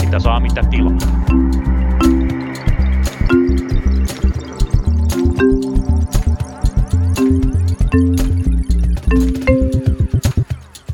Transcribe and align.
Mitä 0.00 0.18
saa, 0.18 0.40
mitä 0.40 0.62
tilaa. 0.70 0.98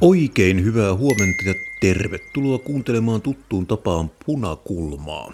Oikein 0.01 0.65
hyvää 0.65 0.95
huomenta 0.95 1.43
ja 1.47 1.55
tervetuloa 1.81 2.59
kuuntelemaan 2.59 3.23
tuttuun 3.23 3.67
tapaan 3.67 4.11
punakulmaa. 4.27 5.33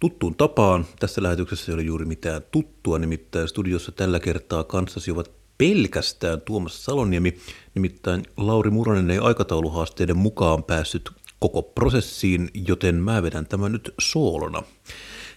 Tuttuun 0.00 0.34
tapaan 0.34 0.86
tässä 1.00 1.22
lähetyksessä 1.22 1.72
ei 1.72 1.74
ole 1.74 1.82
juuri 1.82 2.04
mitään 2.04 2.42
tuttua, 2.50 2.98
nimittäin 2.98 3.48
studiossa 3.48 3.92
tällä 3.92 4.20
kertaa 4.20 4.64
kanssasi 4.64 5.10
ovat 5.10 5.30
pelkästään 5.58 6.40
Tuomas 6.40 6.84
Saloniemi, 6.84 7.38
nimittäin 7.74 8.22
Lauri 8.36 8.70
Muranen 8.70 9.10
ei 9.10 9.18
aikatauluhaasteiden 9.18 10.16
mukaan 10.16 10.64
päässyt 10.64 11.10
koko 11.38 11.62
prosessiin, 11.62 12.50
joten 12.68 12.94
mä 12.94 13.22
vedän 13.22 13.46
tämän 13.46 13.72
nyt 13.72 13.94
soolona. 14.00 14.62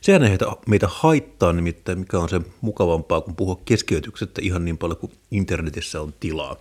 Sehän 0.01 0.23
ei 0.23 0.37
meitä 0.67 0.87
haittaa 0.91 1.53
nimittäin, 1.53 1.99
mikä 1.99 2.19
on 2.19 2.29
se 2.29 2.41
mukavampaa 2.61 3.21
kuin 3.21 3.35
puhua 3.35 3.61
keskeytyksettä 3.65 4.41
ihan 4.43 4.65
niin 4.65 4.77
paljon 4.77 4.97
kuin 4.97 5.11
internetissä 5.31 6.01
on 6.01 6.13
tilaa. 6.19 6.55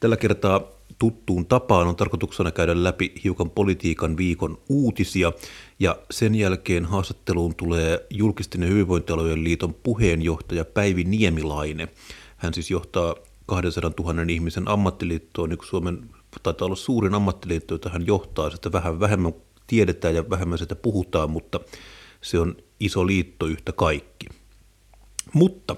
Tällä 0.00 0.16
kertaa 0.16 0.60
tuttuun 0.98 1.46
tapaan 1.46 1.88
on 1.88 1.96
tarkoituksena 1.96 2.50
käydä 2.50 2.84
läpi 2.84 3.14
hiukan 3.24 3.50
politiikan 3.50 4.16
viikon 4.16 4.58
uutisia 4.68 5.32
ja 5.78 5.98
sen 6.10 6.34
jälkeen 6.34 6.84
haastatteluun 6.84 7.54
tulee 7.54 8.06
julkisten 8.10 8.68
hyvinvointialojen 8.68 9.44
liiton 9.44 9.74
puheenjohtaja 9.74 10.64
Päivi 10.64 11.04
Niemilainen. 11.04 11.88
Hän 12.40 12.54
siis 12.54 12.70
johtaa 12.70 13.14
200 13.46 13.90
000 13.98 14.22
ihmisen 14.28 14.68
ammattiliittoa, 14.68 15.46
niin 15.46 15.58
kuin 15.58 15.68
Suomen 15.68 16.10
taitaa 16.42 16.66
olla 16.66 16.76
suurin 16.76 17.14
ammattiliitto, 17.14 17.74
jota 17.74 17.90
hän 17.90 18.06
johtaa, 18.06 18.50
sitä 18.50 18.72
vähän 18.72 19.00
vähemmän 19.00 19.32
tiedetään 19.66 20.14
ja 20.14 20.30
vähemmän 20.30 20.58
sitä 20.58 20.74
puhutaan, 20.74 21.30
mutta 21.30 21.60
se 22.20 22.38
on 22.38 22.56
iso 22.80 23.06
liitto 23.06 23.46
yhtä 23.46 23.72
kaikki. 23.72 24.26
Mutta 25.32 25.76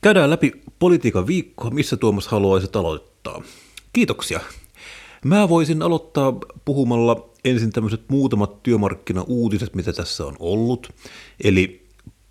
käydään 0.00 0.30
läpi 0.30 0.52
politiikan 0.78 1.26
viikkoa, 1.26 1.70
missä 1.70 1.96
Tuomas 1.96 2.28
haluaisit 2.28 2.76
aloittaa. 2.76 3.42
Kiitoksia. 3.92 4.40
Mä 5.24 5.48
voisin 5.48 5.82
aloittaa 5.82 6.32
puhumalla 6.64 7.30
ensin 7.44 7.72
tämmöiset 7.72 8.00
muutamat 8.08 8.62
työmarkkinauutiset, 8.62 9.74
mitä 9.74 9.92
tässä 9.92 10.26
on 10.26 10.36
ollut. 10.38 10.88
Eli 11.44 11.83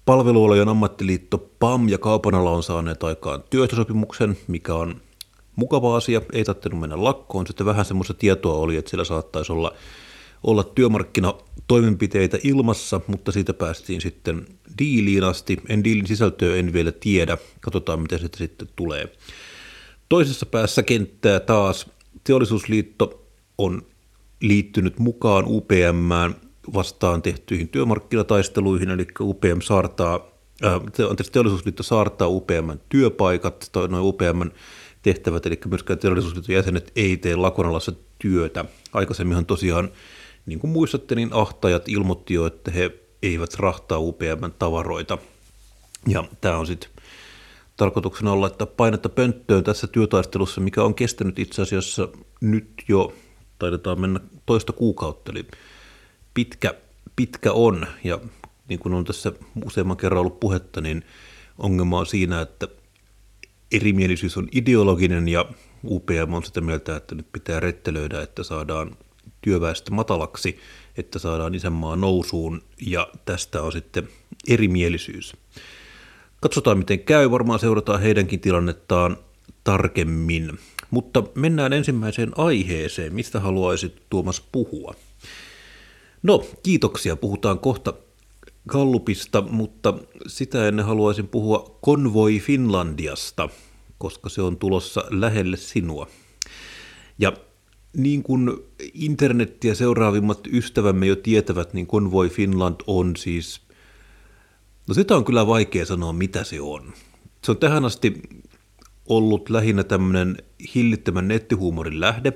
palvelualojen 0.05 0.69
ammattiliitto 0.69 1.37
PAM 1.37 1.89
ja 1.89 1.97
kaupanala 1.97 2.51
on 2.51 2.63
saaneet 2.63 3.03
aikaan 3.03 3.43
työehtosopimuksen, 3.49 4.37
mikä 4.47 4.75
on 4.75 5.01
mukava 5.55 5.95
asia, 5.97 6.21
ei 6.33 6.43
tarvinnut 6.43 6.79
mennä 6.79 7.03
lakkoon. 7.03 7.47
Sitten 7.47 7.65
vähän 7.65 7.85
semmoista 7.85 8.13
tietoa 8.13 8.57
oli, 8.57 8.77
että 8.77 8.89
siellä 8.89 9.03
saattaisi 9.03 9.51
olla, 9.51 9.73
olla 10.43 10.63
työmarkkinatoimenpiteitä 10.63 12.37
ilmassa, 12.43 13.01
mutta 13.07 13.31
siitä 13.31 13.53
päästiin 13.53 14.01
sitten 14.01 14.45
diiliin 14.79 15.23
asti. 15.23 15.57
En 15.69 15.83
diilin 15.83 16.07
sisältöä 16.07 16.55
en 16.55 16.73
vielä 16.73 16.91
tiedä, 16.91 17.38
katsotaan 17.61 18.01
miten 18.01 18.19
se 18.19 18.29
sitten 18.35 18.67
tulee. 18.75 19.13
Toisessa 20.09 20.45
päässä 20.45 20.83
kenttää 20.83 21.39
taas 21.39 21.89
teollisuusliitto 22.23 23.27
on 23.57 23.81
liittynyt 24.41 24.99
mukaan 24.99 25.45
UPM 25.47 26.33
vastaan 26.73 27.22
tehtyihin 27.22 27.67
työmarkkinataisteluihin, 27.67 28.89
eli 28.89 29.08
UPM 29.19 29.61
saartaa, 29.61 30.28
äh, 30.66 30.81
teollisuusliitto 31.31 31.83
saartaa 31.83 32.28
UPM 32.28 32.69
työpaikat, 32.89 33.69
tai 33.72 33.88
noin 33.88 34.03
UPM 34.03 34.50
tehtävät, 35.02 35.45
eli 35.45 35.59
myöskään 35.69 36.00
teollisuusliiton 36.00 36.56
jäsenet 36.56 36.91
ei 36.95 37.17
tee 37.17 37.36
lakonalassa 37.36 37.91
työtä. 38.19 38.66
Aikaisemminhan 38.94 39.45
tosiaan, 39.45 39.89
niin 40.46 40.59
kuin 40.59 40.72
muistatte, 40.72 41.16
niin 41.16 41.29
ahtajat 41.31 41.90
ilmoitti 41.90 42.34
jo, 42.34 42.46
että 42.46 42.72
he 42.72 42.91
eivät 43.23 43.56
rahtaa 43.56 44.00
UPM 44.00 44.52
tavaroita. 44.59 45.18
Ja 46.07 46.23
tämä 46.41 46.57
on 46.57 46.68
sitten 46.68 46.90
tarkoituksena 47.78 48.31
olla, 48.31 48.47
että 48.47 48.66
painetta 48.66 49.09
pönttöön 49.09 49.63
tässä 49.63 49.88
työtaistelussa, 49.88 50.62
mikä 50.62 50.84
on 50.84 50.96
kestänyt 50.96 51.40
itse 51.40 51.62
asiassa 51.62 52.07
nyt 52.41 52.69
jo, 52.88 53.13
taidetaan 53.59 54.02
mennä 54.02 54.19
toista 54.46 54.73
kuukautta, 54.73 55.31
eli 55.31 55.46
pitkä, 56.33 56.73
pitkä 57.16 57.53
on, 57.53 57.88
ja 58.03 58.19
niin 58.69 58.79
kuin 58.79 58.94
on 58.94 59.05
tässä 59.05 59.31
useamman 59.66 59.97
kerran 59.97 60.21
ollut 60.21 60.39
puhetta, 60.39 60.81
niin 60.81 61.05
ongelma 61.57 61.99
on 61.99 62.05
siinä, 62.05 62.41
että 62.41 62.67
erimielisyys 63.71 64.38
on 64.38 64.47
ideologinen 64.51 65.27
ja 65.27 65.45
UPM 65.88 66.33
on 66.33 66.43
sitä 66.43 66.61
mieltä, 66.61 66.95
että 66.95 67.16
nyt 67.16 67.27
pitää 67.31 67.59
rettelöidä, 67.59 68.22
että 68.22 68.43
saadaan 68.43 68.97
työväestö 69.41 69.91
matalaksi, 69.91 70.59
että 70.97 71.19
saadaan 71.19 71.55
isänmaa 71.55 71.95
nousuun 71.95 72.61
ja 72.88 73.07
tästä 73.25 73.61
on 73.61 73.72
sitten 73.72 74.07
erimielisyys. 74.47 75.33
Katsotaan 76.41 76.77
miten 76.77 76.99
käy, 76.99 77.31
varmaan 77.31 77.59
seurataan 77.59 78.01
heidänkin 78.01 78.39
tilannettaan 78.39 79.17
tarkemmin. 79.63 80.59
Mutta 80.91 81.23
mennään 81.35 81.73
ensimmäiseen 81.73 82.31
aiheeseen. 82.35 83.16
Mistä 83.16 83.39
haluaisit 83.39 84.01
Tuomas 84.09 84.41
puhua? 84.51 84.95
No, 86.23 86.45
kiitoksia. 86.63 87.16
Puhutaan 87.16 87.59
kohta 87.59 87.94
Gallupista, 88.69 89.41
mutta 89.41 89.94
sitä 90.28 90.67
ennen 90.67 90.85
haluaisin 90.85 91.28
puhua 91.28 91.79
Konvoi 91.81 92.39
Finlandiasta, 92.39 93.50
koska 93.97 94.29
se 94.29 94.41
on 94.41 94.57
tulossa 94.57 95.03
lähelle 95.09 95.57
sinua. 95.57 96.07
Ja 97.19 97.34
niin 97.97 98.23
kuin 98.23 98.51
internettiä 98.94 99.75
seuraavimmat 99.75 100.47
ystävämme 100.53 101.06
jo 101.06 101.16
tietävät, 101.16 101.73
niin 101.73 101.88
Konvoi 101.88 102.29
Finland 102.29 102.75
on 102.88 103.16
siis 103.16 103.61
No 104.88 104.94
sitä 104.94 105.16
on 105.16 105.25
kyllä 105.25 105.47
vaikea 105.47 105.85
sanoa, 105.85 106.13
mitä 106.13 106.44
se 106.44 106.61
on. 106.61 106.94
Se 107.44 107.51
on 107.51 107.57
tähän 107.57 107.85
asti 107.85 108.22
ollut 109.05 109.50
lähinnä 109.50 109.84
tämmöinen 109.84 110.38
hillittömän 110.75 111.28
nettihuumorin 111.28 112.00
lähde. 112.00 112.34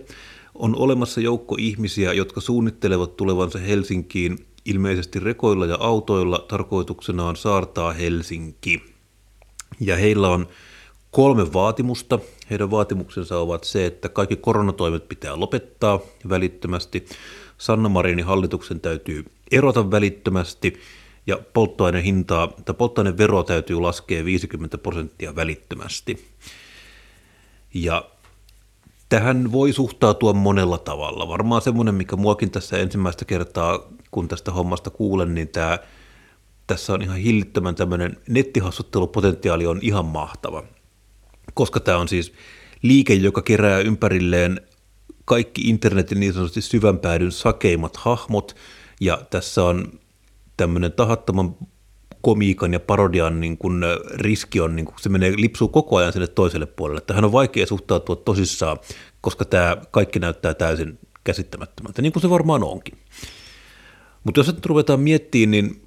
On 0.60 0.76
olemassa 0.76 1.22
joukko 1.22 1.56
ihmisiä, 1.60 2.14
jotka 2.14 2.42
suunnittelevat 2.42 3.18
tulevansa 3.18 3.60
Helsinkiin 3.60 4.46
ilmeisesti 4.66 5.20
rekoilla 5.20 5.66
ja 5.66 5.78
autoilla. 5.80 6.46
Tarkoituksena 6.48 7.26
on 7.26 7.36
saartaa 7.36 7.94
Helsinki. 7.94 8.82
Ja 9.80 9.96
heillä 9.96 10.30
on 10.30 10.48
kolme 11.12 11.54
vaatimusta. 11.54 12.20
Heidän 12.50 12.72
vaatimuksensa 12.72 13.38
ovat 13.38 13.64
se, 13.64 13.86
että 13.86 14.10
kaikki 14.10 14.36
koronatoimet 14.36 15.10
pitää 15.10 15.40
lopettaa 15.40 16.00
välittömästi. 16.30 17.06
Sanna 17.58 17.90
Marinin 17.90 18.26
hallituksen 18.26 18.80
täytyy 18.80 19.26
erota 19.52 19.92
välittömästi– 19.92 20.74
ja 21.28 21.40
polttoaineen 21.54 22.04
hintaa, 22.04 22.48
tai 22.66 22.76
polttoainevero 22.76 23.44
täytyy 23.44 23.80
laskea 23.80 24.26
50 24.26 24.78
prosenttia 24.78 25.36
välittömästi. 25.36 26.28
Ja 27.74 28.06
tähän 29.10 29.52
voi 29.52 29.74
suhtautua 29.74 30.34
monella 30.34 30.78
tavalla. 30.78 31.28
Varmaan 31.28 31.62
semmoinen, 31.62 31.96
mikä 31.96 32.16
muakin 32.16 32.52
tässä 32.52 32.78
ensimmäistä 32.78 33.26
kertaa, 33.26 33.80
kun 34.12 34.28
tästä 34.28 34.52
hommasta 34.52 34.90
kuulen, 34.90 35.36
niin 35.36 35.48
tämä, 35.48 35.80
tässä 36.68 36.94
on 36.94 37.02
ihan 37.02 37.18
hillittömän 37.18 37.76
tämmöinen 37.76 38.18
nettihassuttelupotentiaali 38.30 39.66
on 39.66 39.80
ihan 39.82 40.06
mahtava. 40.06 40.64
Koska 41.54 41.80
tämä 41.80 41.98
on 41.98 42.08
siis 42.08 42.34
liike, 42.82 43.14
joka 43.14 43.42
kerää 43.42 43.80
ympärilleen 43.80 44.62
kaikki 45.26 45.62
internetin 45.62 46.20
niin 46.20 46.34
sanotusti 46.34 46.62
syvänpäädyn 46.62 47.32
sakeimmat 47.32 47.98
hahmot, 47.98 48.56
ja 49.02 49.22
tässä 49.30 49.64
on 49.64 50.00
tämmöinen 50.58 50.92
tahattoman 50.92 51.56
komiikan 52.28 52.74
ja 52.74 52.80
parodian 52.80 53.40
niin 53.40 53.58
kun 53.58 53.86
riski 54.14 54.60
on, 54.60 54.76
niin 54.76 54.86
kun 54.86 54.96
se 55.00 55.10
menee, 55.10 55.34
lipsuu 55.38 55.68
koko 55.68 55.98
ajan 55.98 56.14
sille 56.14 56.28
toiselle 56.28 56.66
puolelle. 56.66 57.02
Tähän 57.02 57.26
on 57.26 57.32
vaikea 57.32 57.66
suhtautua 57.66 58.16
tosissaan, 58.16 58.78
koska 59.22 59.46
tämä 59.46 59.78
kaikki 59.92 60.20
näyttää 60.20 60.54
täysin 60.54 61.00
käsittämättömältä, 61.24 62.02
niin 62.02 62.14
kuin 62.14 62.22
se 62.22 62.30
varmaan 62.30 62.64
onkin. 62.64 62.98
Mutta 64.24 64.40
jos 64.40 64.48
nyt 64.48 64.66
ruvetaan 64.66 65.00
miettimään, 65.00 65.52
niin 65.52 65.82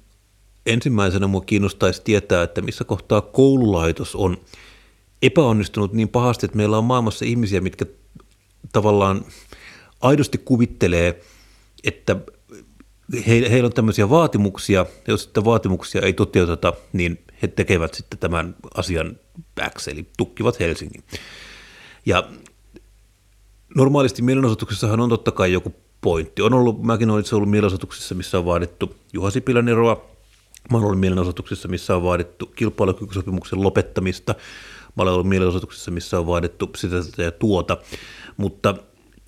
ensimmäisenä 0.65 1.27
minua 1.27 1.41
kiinnostaisi 1.41 2.01
tietää, 2.03 2.43
että 2.43 2.61
missä 2.61 2.83
kohtaa 2.83 3.21
koululaitos 3.21 4.15
on 4.15 4.37
epäonnistunut 5.21 5.93
niin 5.93 6.09
pahasti, 6.09 6.45
että 6.45 6.57
meillä 6.57 6.77
on 6.77 6.83
maailmassa 6.83 7.25
ihmisiä, 7.25 7.61
mitkä 7.61 7.85
tavallaan 8.73 9.25
aidosti 10.01 10.37
kuvittelee, 10.37 11.21
että 11.83 12.15
he, 13.27 13.49
heillä 13.51 13.67
on 13.67 13.73
tämmöisiä 13.73 14.09
vaatimuksia, 14.09 14.85
jos 15.07 15.23
sitten 15.23 15.45
vaatimuksia 15.45 16.01
ei 16.01 16.13
toteuteta, 16.13 16.73
niin 16.93 17.19
he 17.41 17.47
tekevät 17.47 17.93
sitten 17.93 18.19
tämän 18.19 18.55
asian 18.75 19.19
X, 19.77 19.87
eli 19.87 20.05
tukkivat 20.17 20.59
Helsingin. 20.59 21.03
Ja 22.05 22.29
normaalisti 23.75 24.21
mielenosoituksessahan 24.21 24.99
on 24.99 25.09
totta 25.09 25.31
kai 25.31 25.53
joku 25.53 25.75
pointti. 26.01 26.41
On 26.41 26.53
ollut, 26.53 26.83
mäkin 26.83 27.09
olen 27.09 27.19
itse 27.19 27.35
ollut 27.35 27.49
mielenosoituksissa, 27.49 28.15
missä 28.15 28.37
on 28.37 28.45
vaadittu 28.45 28.95
Juha 29.13 29.31
Sipilän 29.31 29.69
eroa, 29.69 30.11
Mä 30.71 30.77
olen 30.77 30.85
ollut 30.85 30.99
mielenosoituksissa, 30.99 31.67
missä 31.67 31.95
on 31.95 32.03
vaadittu 32.03 32.45
kilpailukykysopimuksen 32.45 33.63
lopettamista. 33.63 34.35
Mä 34.95 35.03
olen 35.03 35.13
ollut 35.13 35.29
mielenosoituksessa, 35.29 35.91
missä 35.91 36.19
on 36.19 36.27
vaadittu 36.27 36.71
sitä 36.75 37.23
ja 37.23 37.31
tuota, 37.31 37.77
mutta 38.37 38.75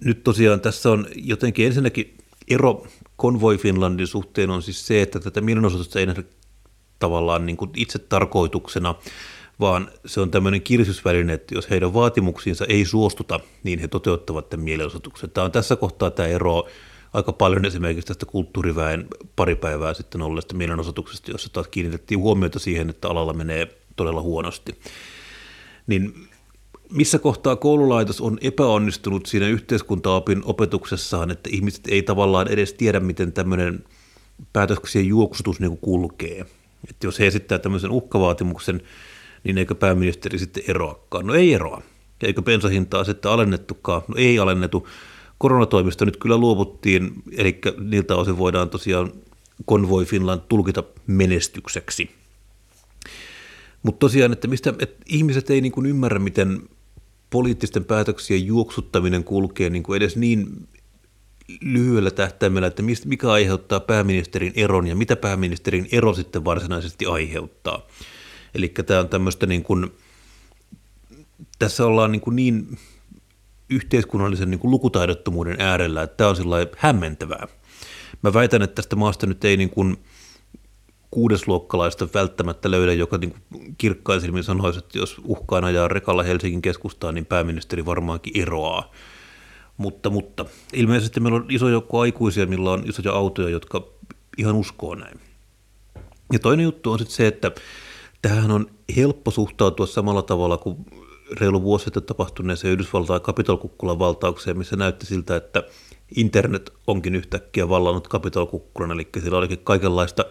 nyt 0.06 0.24
tosiaan 0.24 0.62
tässä 0.62 0.92
on 0.92 1.08
jotenkin 1.16 1.66
ensinnäkin 1.66 2.18
ero 2.48 2.88
Convoy 3.20 3.58
Finlandin 3.58 4.08
suhteen 4.08 4.50
on 4.50 4.62
siis 4.62 4.88
se, 4.88 5.02
että 5.02 5.20
tätä 5.20 5.42
mielenosoitusta 5.42 6.00
ei 6.00 6.06
nähdä 6.06 6.24
tavallaan 7.00 7.46
niin 7.46 7.58
kuin 7.58 7.72
itse 7.76 8.00
tarkoituksena, 8.00 8.96
vaan 9.60 9.92
se 10.06 10.22
on 10.22 10.32
tämmöinen 10.32 10.62
kirsysväline, 10.62 11.34
että 11.34 11.56
jos 11.56 11.70
heidän 11.70 11.94
vaatimuksiinsa 11.94 12.66
ei 12.70 12.86
suostuta, 12.86 13.40
niin 13.64 13.80
he 13.80 13.88
toteuttavat 13.88 14.50
tämän 14.50 14.64
mielenosoituksen. 14.64 15.30
Tämä 15.30 15.46
on 15.46 15.52
tässä 15.52 15.76
kohtaa 15.76 16.12
tämä 16.12 16.28
ero 16.28 16.68
aika 17.14 17.34
paljon 17.34 17.66
esimerkiksi 17.66 18.08
tästä 18.08 18.26
kulttuuriväen 18.26 19.08
pari 19.36 19.56
päivää 19.56 19.94
sitten 19.94 20.22
olleesta 20.22 20.56
mielenosoituksesta, 20.56 21.32
jossa 21.32 21.50
taas 21.54 21.68
kiinnitettiin 21.68 22.20
huomiota 22.20 22.60
siihen, 22.60 22.90
että 22.90 23.10
alalla 23.10 23.34
menee 23.34 23.68
todella 23.96 24.22
huonosti. 24.22 24.80
Niin 25.88 26.30
missä 26.94 27.20
kohtaa 27.20 27.56
koululaitos 27.56 28.22
on 28.22 28.38
epäonnistunut 28.42 29.26
siinä 29.26 29.48
yhteiskuntaopin 29.48 30.42
opetuksessaan, 30.46 31.32
että 31.32 31.50
ihmiset 31.54 31.88
ei 31.88 32.04
tavallaan 32.04 32.48
edes 32.48 32.74
tiedä, 32.74 33.00
miten 33.00 33.34
tämmöinen 33.34 33.84
päätöksien 34.54 35.08
juoksutus 35.08 35.60
niin 35.60 35.78
kulkee. 35.78 36.46
Että 36.90 37.08
jos 37.08 37.20
he 37.20 37.28
esittää 37.28 37.60
tämmöisen 37.60 37.92
uhkavaatimuksen, 37.92 38.82
niin 39.44 39.58
eikö 39.58 39.76
pääministeri 39.76 40.40
sitten 40.40 40.64
eroakaan? 40.68 41.28
No 41.28 41.34
ei 41.34 41.54
eroa. 41.54 41.82
Eikö 42.24 42.42
bensahintaa 42.42 43.04
sitten 43.04 43.32
alennettukaan? 43.32 44.02
No 44.08 44.16
ei 44.18 44.40
alennettu. 44.40 44.88
Koronatoimista 45.38 46.06
nyt 46.06 46.18
kyllä 46.18 46.38
luovuttiin, 46.38 47.14
eli 47.38 47.60
niiltä 47.80 48.16
osin 48.16 48.38
voidaan 48.38 48.70
tosiaan 48.70 49.12
Konvoi 49.66 50.06
Finland 50.06 50.42
tulkita 50.50 50.84
menestykseksi. 51.08 52.10
Mutta 53.84 54.00
tosiaan, 54.00 54.34
että, 54.34 54.48
mistä, 54.48 54.74
että 54.80 55.04
ihmiset 55.06 55.50
ei 55.50 55.62
niin 55.62 55.86
ymmärrä, 55.86 56.20
miten 56.20 56.62
poliittisten 57.34 57.86
päätöksien 57.86 58.46
juoksuttaminen 58.46 59.24
kulkee 59.24 59.70
niin 59.70 59.84
kuin 59.84 59.98
edes 59.98 60.18
niin 60.18 60.68
lyhyellä 61.62 62.12
tähtäimellä, 62.12 62.68
että 62.68 62.84
mikä 63.06 63.32
aiheuttaa 63.32 63.80
pääministerin 63.80 64.54
eron 64.56 64.88
ja 64.88 64.96
mitä 64.96 65.16
pääministerin 65.16 65.88
ero 65.92 66.14
sitten 66.14 66.46
varsinaisesti 66.46 67.06
aiheuttaa. 67.06 67.88
Eli 68.56 68.70
tämä 68.70 69.00
on 69.00 69.10
tämmöistä 69.10 69.46
niin 69.46 69.64
kuin, 69.64 69.92
tässä 71.60 71.86
ollaan 71.86 72.12
niin, 72.12 72.22
kuin 72.22 72.36
niin 72.36 72.78
yhteiskunnallisen 73.70 74.50
niin 74.50 74.60
kuin 74.60 74.72
lukutaidottomuuden 74.72 75.62
äärellä, 75.62 76.04
että 76.04 76.18
tämä 76.18 76.30
on 76.30 76.36
sillä 76.36 76.56
hämmentävää. 76.78 77.48
Mä 78.22 78.34
väitän, 78.34 78.62
että 78.62 78.76
tästä 78.76 78.96
maasta 78.96 79.28
nyt 79.28 79.46
ei 79.46 79.58
niin 79.58 79.70
kuin 79.70 79.98
kuudesluokkalaista 81.14 82.08
välttämättä 82.14 82.72
löydä, 82.72 82.94
joka 82.94 83.18
niin 83.18 83.36
kirkkain 83.78 84.22
silmin 84.22 84.44
sanoisi, 84.44 84.80
että 84.80 84.98
jos 84.98 85.22
uhkaan 85.24 85.64
ajaa 85.64 85.88
rekalla 85.88 86.24
Helsingin 86.24 86.62
keskustaan, 86.62 87.16
niin 87.16 87.26
pääministeri 87.26 87.86
varmaankin 87.86 88.42
eroaa. 88.42 88.92
Mutta, 89.78 90.10
mutta 90.10 90.46
ilmeisesti 90.74 91.20
meillä 91.20 91.36
on 91.36 91.46
iso 91.50 91.70
joukko 91.70 92.00
aikuisia, 92.00 92.46
millä 92.46 92.72
on 92.72 92.84
isoja 92.86 93.14
autoja, 93.14 93.50
jotka 93.50 93.88
ihan 94.38 94.56
uskoo 94.56 94.96
näin. 94.96 95.20
Ja 96.32 96.40
toinen 96.40 96.64
juttu 96.64 96.92
on 96.92 97.00
sitten 97.00 97.16
se, 97.16 97.28
että 97.28 97.52
tähän 98.22 98.52
on 98.52 98.68
helppo 98.96 99.32
suhtautua 99.32 99.86
samalla 99.86 100.22
tavalla 100.22 100.58
kuin 100.58 100.78
reilu 101.40 101.62
vuosi 101.62 101.84
sitten 101.84 102.04
tapahtuneeseen 102.04 102.74
Yhdysvaltain 102.74 103.22
kapitolkukkulan 103.22 104.00
valtaukseen, 104.00 104.58
missä 104.58 104.76
näytti 104.76 105.06
siltä, 105.06 105.36
että 105.36 105.64
internet 106.16 106.74
onkin 106.88 107.16
yhtäkkiä 107.16 107.70
vallannut 107.70 108.08
kapitolkukkulan, 108.08 108.92
eli 108.92 109.08
siellä 109.22 109.38
olikin 109.38 109.60
kaikenlaista 109.64 110.26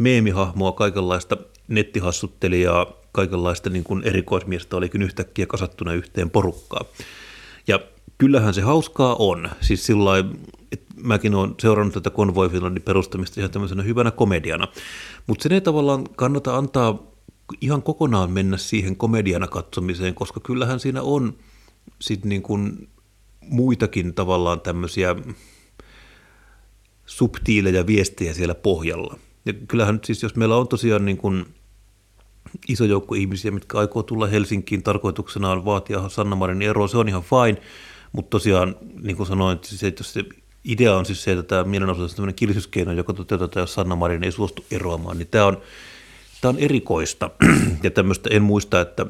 meemihahmoa, 0.00 0.72
kaikenlaista 0.72 1.36
nettihassuttelijaa, 1.68 2.86
kaikenlaista 3.12 3.70
niin 3.70 3.84
kuin 3.84 4.02
erikoismiestä 4.04 4.76
olikin 4.76 5.02
yhtäkkiä 5.02 5.46
kasattuna 5.46 5.92
yhteen 5.92 6.30
porukkaan. 6.30 6.86
Ja 7.66 7.80
kyllähän 8.18 8.54
se 8.54 8.60
hauskaa 8.60 9.16
on. 9.18 9.50
Siis 9.60 9.86
sillä 9.86 10.24
että 10.72 10.94
mäkin 11.02 11.34
olen 11.34 11.54
seurannut 11.60 11.94
tätä 11.94 12.10
Convoy 12.10 12.48
Finlandin 12.48 12.82
perustamista 12.82 13.40
ihan 13.40 13.50
tämmöisenä 13.50 13.82
hyvänä 13.82 14.10
komediana. 14.10 14.68
Mutta 15.26 15.42
sen 15.42 15.52
ei 15.52 15.60
tavallaan 15.60 16.04
kannata 16.16 16.56
antaa 16.56 16.98
ihan 17.60 17.82
kokonaan 17.82 18.30
mennä 18.30 18.56
siihen 18.56 18.96
komediana 18.96 19.48
katsomiseen, 19.48 20.14
koska 20.14 20.40
kyllähän 20.40 20.80
siinä 20.80 21.02
on 21.02 21.36
sit 21.98 22.24
niin 22.24 22.42
kuin 22.42 22.88
muitakin 23.40 24.14
tavallaan 24.14 24.60
tämmöisiä 24.60 25.16
subtiileja 27.06 27.86
viestejä 27.86 28.34
siellä 28.34 28.54
pohjalla. 28.54 29.18
Ja 29.44 29.52
kyllähän 29.52 30.00
siis, 30.04 30.22
jos 30.22 30.36
meillä 30.36 30.56
on 30.56 30.68
tosiaan 30.68 31.04
niin 31.04 31.16
kuin 31.16 31.46
iso 32.68 32.84
joukko 32.84 33.14
ihmisiä, 33.14 33.50
mitkä 33.50 33.78
aikoo 33.78 34.02
tulla 34.02 34.26
Helsinkiin 34.26 34.82
tarkoituksenaan 34.82 35.64
vaatia 35.64 36.08
Sanna 36.08 36.36
Marinin 36.36 36.68
eroa, 36.68 36.88
se 36.88 36.98
on 36.98 37.08
ihan 37.08 37.22
fine, 37.22 37.62
mutta 38.12 38.30
tosiaan, 38.30 38.76
niin 39.02 39.16
kuin 39.16 39.26
sanoin, 39.26 39.56
että, 39.56 39.68
siis, 39.68 39.84
että 39.84 40.04
se 40.04 40.24
idea 40.64 40.96
on 40.96 41.06
siis 41.06 41.24
se, 41.24 41.32
että 41.32 41.42
tämä 41.42 41.64
mielenosoitus 41.64 42.12
on 42.12 42.16
tämmöinen 42.16 42.34
kilisyskeino, 42.34 42.92
joka 42.92 43.12
toteutetaan, 43.12 43.62
jos 43.62 43.74
Sanna 43.74 43.96
Marin 43.96 44.24
ei 44.24 44.32
suostu 44.32 44.64
eroamaan, 44.70 45.18
niin 45.18 45.28
tämä 45.28 45.46
on, 45.46 45.60
tämä 46.40 46.50
on 46.50 46.58
erikoista. 46.58 47.30
ja 47.82 47.90
tämmöistä 47.90 48.30
en 48.32 48.42
muista, 48.42 48.80
että 48.80 49.06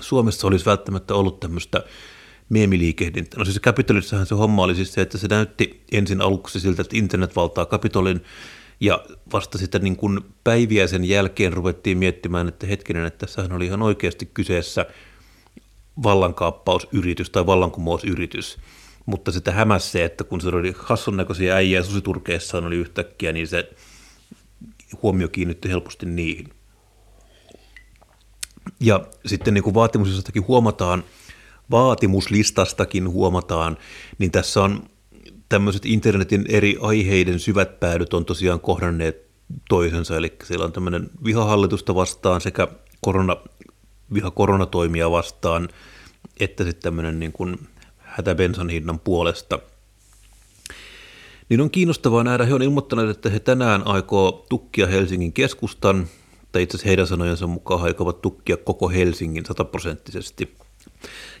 Suomessa 0.00 0.46
olisi 0.46 0.66
välttämättä 0.66 1.14
ollut 1.14 1.40
tämmöistä 1.40 1.84
meemiliikehdintä. 2.48 3.38
No 3.38 3.44
siis 3.44 3.60
Capitolissahan 3.60 4.26
se 4.26 4.34
homma 4.34 4.62
oli 4.62 4.74
siis 4.74 4.92
se, 4.92 5.00
että 5.00 5.18
se 5.18 5.28
näytti 5.28 5.84
ensin 5.92 6.20
aluksi 6.20 6.60
siltä, 6.60 6.82
että 6.82 6.96
internet 6.96 7.36
valtaa 7.36 7.66
Kapitolin, 7.66 8.20
ja 8.80 9.04
vasta 9.32 9.58
sitten 9.58 9.82
niin 9.82 9.96
kuin 9.96 10.20
päiviä 10.44 10.86
sen 10.86 11.04
jälkeen 11.04 11.52
ruvettiin 11.52 11.98
miettimään, 11.98 12.48
että 12.48 12.66
hetkinen, 12.66 13.06
että 13.06 13.26
tässähän 13.26 13.52
oli 13.52 13.66
ihan 13.66 13.82
oikeasti 13.82 14.26
kyseessä 14.26 14.86
vallankaappausyritys 16.02 17.30
tai 17.30 17.46
vallankumousyritys. 17.46 18.58
Mutta 19.06 19.32
sitä 19.32 19.52
hämäsi 19.52 19.90
se, 19.90 20.04
että 20.04 20.24
kun 20.24 20.40
se 20.40 20.48
oli 20.48 20.74
hassun 20.78 21.16
näköisiä 21.16 21.54
äijä 21.54 21.82
susiturkeissaan 21.82 22.64
oli 22.64 22.76
yhtäkkiä, 22.76 23.32
niin 23.32 23.48
se 23.48 23.70
huomio 25.02 25.28
kiinnitti 25.28 25.68
helposti 25.68 26.06
niihin. 26.06 26.48
Ja 28.80 29.06
sitten 29.26 29.54
niin 29.54 29.64
kuin 29.64 29.74
vaatimuslistastakin 29.74 30.46
huomataan, 30.48 31.04
vaatimuslistastakin 31.70 33.08
huomataan, 33.08 33.76
niin 34.18 34.30
tässä 34.30 34.62
on 34.62 34.90
tämmöiset 35.48 35.86
internetin 35.86 36.44
eri 36.48 36.78
aiheiden 36.80 37.40
syvät 37.40 37.80
päädyt 37.80 38.14
on 38.14 38.24
tosiaan 38.24 38.60
kohdanneet 38.60 39.28
toisensa, 39.68 40.16
eli 40.16 40.36
siellä 40.44 40.64
on 40.64 40.72
tämmöinen 40.72 41.10
vihahallitusta 41.24 41.94
vastaan 41.94 42.40
sekä 42.40 42.68
korona, 43.00 43.36
viha 44.14 44.30
koronatoimia 44.30 45.10
vastaan, 45.10 45.68
että 46.40 46.64
sitten 46.64 46.82
tämmöinen 46.82 47.20
niin 47.20 47.32
kuin 47.32 47.58
hätäbensan 47.98 48.68
hinnan 48.68 49.00
puolesta. 49.00 49.58
Niin 51.48 51.60
on 51.60 51.70
kiinnostavaa 51.70 52.24
nähdä, 52.24 52.44
he 52.44 52.54
on 52.54 52.62
ilmoittaneet, 52.62 53.10
että 53.10 53.30
he 53.30 53.40
tänään 53.40 53.86
aikoo 53.86 54.46
tukkia 54.48 54.86
Helsingin 54.86 55.32
keskustan, 55.32 56.08
tai 56.52 56.62
itse 56.62 56.76
asiassa 56.76 56.88
heidän 56.88 57.06
sanojensa 57.06 57.46
mukaan 57.46 57.82
aikovat 57.82 58.22
tukkia 58.22 58.56
koko 58.56 58.88
Helsingin 58.88 59.46
sataprosenttisesti. 59.46 60.56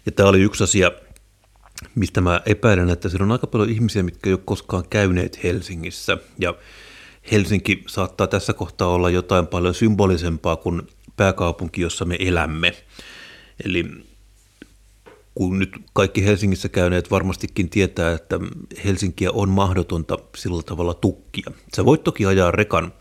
Ja 0.06 0.12
tämä 0.12 0.28
oli 0.28 0.40
yksi 0.40 0.64
asia, 0.64 0.92
mistä 1.94 2.20
mä 2.20 2.40
epäilen, 2.46 2.90
että 2.90 3.08
siellä 3.08 3.24
on 3.24 3.32
aika 3.32 3.46
paljon 3.46 3.70
ihmisiä, 3.70 4.02
mitkä 4.02 4.30
ei 4.30 4.34
ole 4.34 4.40
koskaan 4.44 4.84
käyneet 4.90 5.44
Helsingissä. 5.44 6.18
Ja 6.38 6.54
Helsinki 7.32 7.84
saattaa 7.86 8.26
tässä 8.26 8.52
kohtaa 8.52 8.88
olla 8.88 9.10
jotain 9.10 9.46
paljon 9.46 9.74
symbolisempaa 9.74 10.56
kuin 10.56 10.82
pääkaupunki, 11.16 11.80
jossa 11.80 12.04
me 12.04 12.16
elämme. 12.20 12.72
Eli 13.64 13.84
kun 15.34 15.58
nyt 15.58 15.70
kaikki 15.92 16.24
Helsingissä 16.24 16.68
käyneet 16.68 17.10
varmastikin 17.10 17.70
tietää, 17.70 18.12
että 18.12 18.40
Helsinkiä 18.84 19.30
on 19.30 19.48
mahdotonta 19.48 20.18
sillä 20.36 20.62
tavalla 20.62 20.94
tukkia. 20.94 21.50
Sä 21.76 21.84
voit 21.84 22.04
toki 22.04 22.26
ajaa 22.26 22.50
rekan 22.50 22.92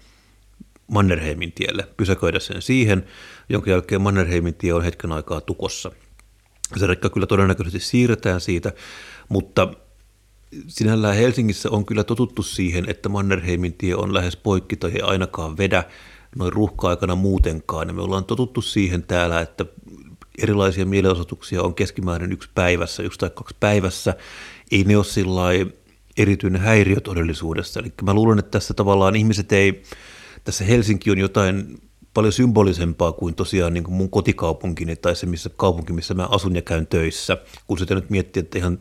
Mannerheimin 0.87 1.51
tielle, 1.51 1.87
pysäköidä 1.97 2.39
sen 2.39 2.61
siihen, 2.61 3.05
jonka 3.49 3.69
jälkeen 3.69 4.01
Mannerheimin 4.01 4.53
tie 4.53 4.73
on 4.73 4.83
hetken 4.83 5.11
aikaa 5.11 5.41
tukossa– 5.41 5.91
se 6.77 6.87
rekka 6.87 7.09
kyllä 7.09 7.27
todennäköisesti 7.27 7.79
siirretään 7.79 8.41
siitä, 8.41 8.73
mutta 9.29 9.73
sinällään 10.67 11.15
Helsingissä 11.15 11.69
on 11.69 11.85
kyllä 11.85 12.03
totuttu 12.03 12.43
siihen, 12.43 12.89
että 12.89 13.09
Mannerheimin 13.09 13.73
tie 13.73 13.95
on 13.95 14.13
lähes 14.13 14.37
poikki 14.37 14.77
tai 14.77 14.91
ei 14.91 15.01
ainakaan 15.01 15.57
vedä 15.57 15.83
noin 16.35 16.53
ruuhka-aikana 16.53 17.15
muutenkaan. 17.15 17.87
Ja 17.87 17.93
me 17.93 18.01
ollaan 18.01 18.25
totuttu 18.25 18.61
siihen 18.61 19.03
täällä, 19.03 19.41
että 19.41 19.65
erilaisia 20.37 20.85
mielenosoituksia 20.85 21.63
on 21.63 21.75
keskimäärin 21.75 22.31
yksi 22.31 22.49
päivässä, 22.55 23.03
yksi 23.03 23.19
tai 23.19 23.29
kaksi 23.29 23.55
päivässä. 23.59 24.13
Ei 24.71 24.83
ne 24.83 24.97
ole 24.97 25.05
sillä 25.05 25.41
erityinen 26.17 26.61
häiriö 26.61 26.99
todellisuudessa. 26.99 27.79
Eli 27.79 27.93
mä 28.01 28.13
luulen, 28.13 28.39
että 28.39 28.51
tässä 28.51 28.73
tavallaan 28.73 29.15
ihmiset 29.15 29.51
ei, 29.51 29.83
tässä 30.43 30.63
Helsinki 30.63 31.11
on 31.11 31.17
jotain 31.17 31.77
paljon 32.17 32.33
symbolisempaa 32.33 33.11
kuin 33.11 33.35
tosiaan 33.35 33.73
niin 33.73 33.83
kuin 33.83 33.95
mun 33.95 34.09
kotikaupunkini 34.09 34.95
tai 34.95 35.15
se 35.15 35.25
missä 35.25 35.49
kaupunki, 35.55 35.93
missä 35.93 36.13
mä 36.13 36.27
asun 36.31 36.55
ja 36.55 36.61
käyn 36.61 36.87
töissä. 36.87 37.37
Kun 37.67 37.77
sitä 37.77 37.95
nyt 37.95 38.09
miettii, 38.09 38.41
että 38.41 38.57
ihan 38.57 38.79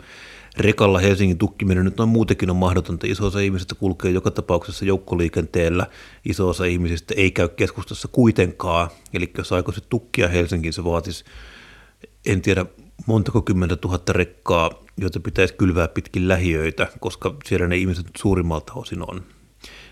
rekalla 0.58 0.98
Helsingin 0.98 1.38
tukkiminen 1.38 1.84
nyt 1.84 1.96
noin 1.96 2.08
muutenkin 2.08 2.50
on 2.50 2.56
mahdotonta. 2.56 3.06
Iso 3.06 3.26
osa 3.26 3.40
ihmisistä 3.40 3.74
kulkee 3.74 4.10
joka 4.10 4.30
tapauksessa 4.30 4.84
joukkoliikenteellä, 4.84 5.86
iso 6.24 6.48
osa 6.48 6.64
ihmisistä 6.64 7.14
ei 7.16 7.30
käy 7.30 7.48
keskustassa 7.48 8.08
kuitenkaan. 8.08 8.90
Eli 9.14 9.30
jos 9.38 9.52
aikoisi 9.52 9.84
tukkia 9.88 10.28
Helsinkiin, 10.28 10.72
se 10.72 10.84
vaatisi, 10.84 11.24
en 12.26 12.42
tiedä 12.42 12.66
montako 13.06 13.42
kymmentä 13.42 13.76
tuhatta 13.76 14.12
rekkaa, 14.12 14.70
joita 14.96 15.20
pitäisi 15.20 15.54
kylvää 15.54 15.88
pitkin 15.88 16.28
lähiöitä, 16.28 16.88
koska 17.00 17.36
siellä 17.44 17.68
ne 17.68 17.76
ihmiset 17.76 18.06
suurimmalta 18.18 18.72
osin 18.72 19.10
on. 19.10 19.35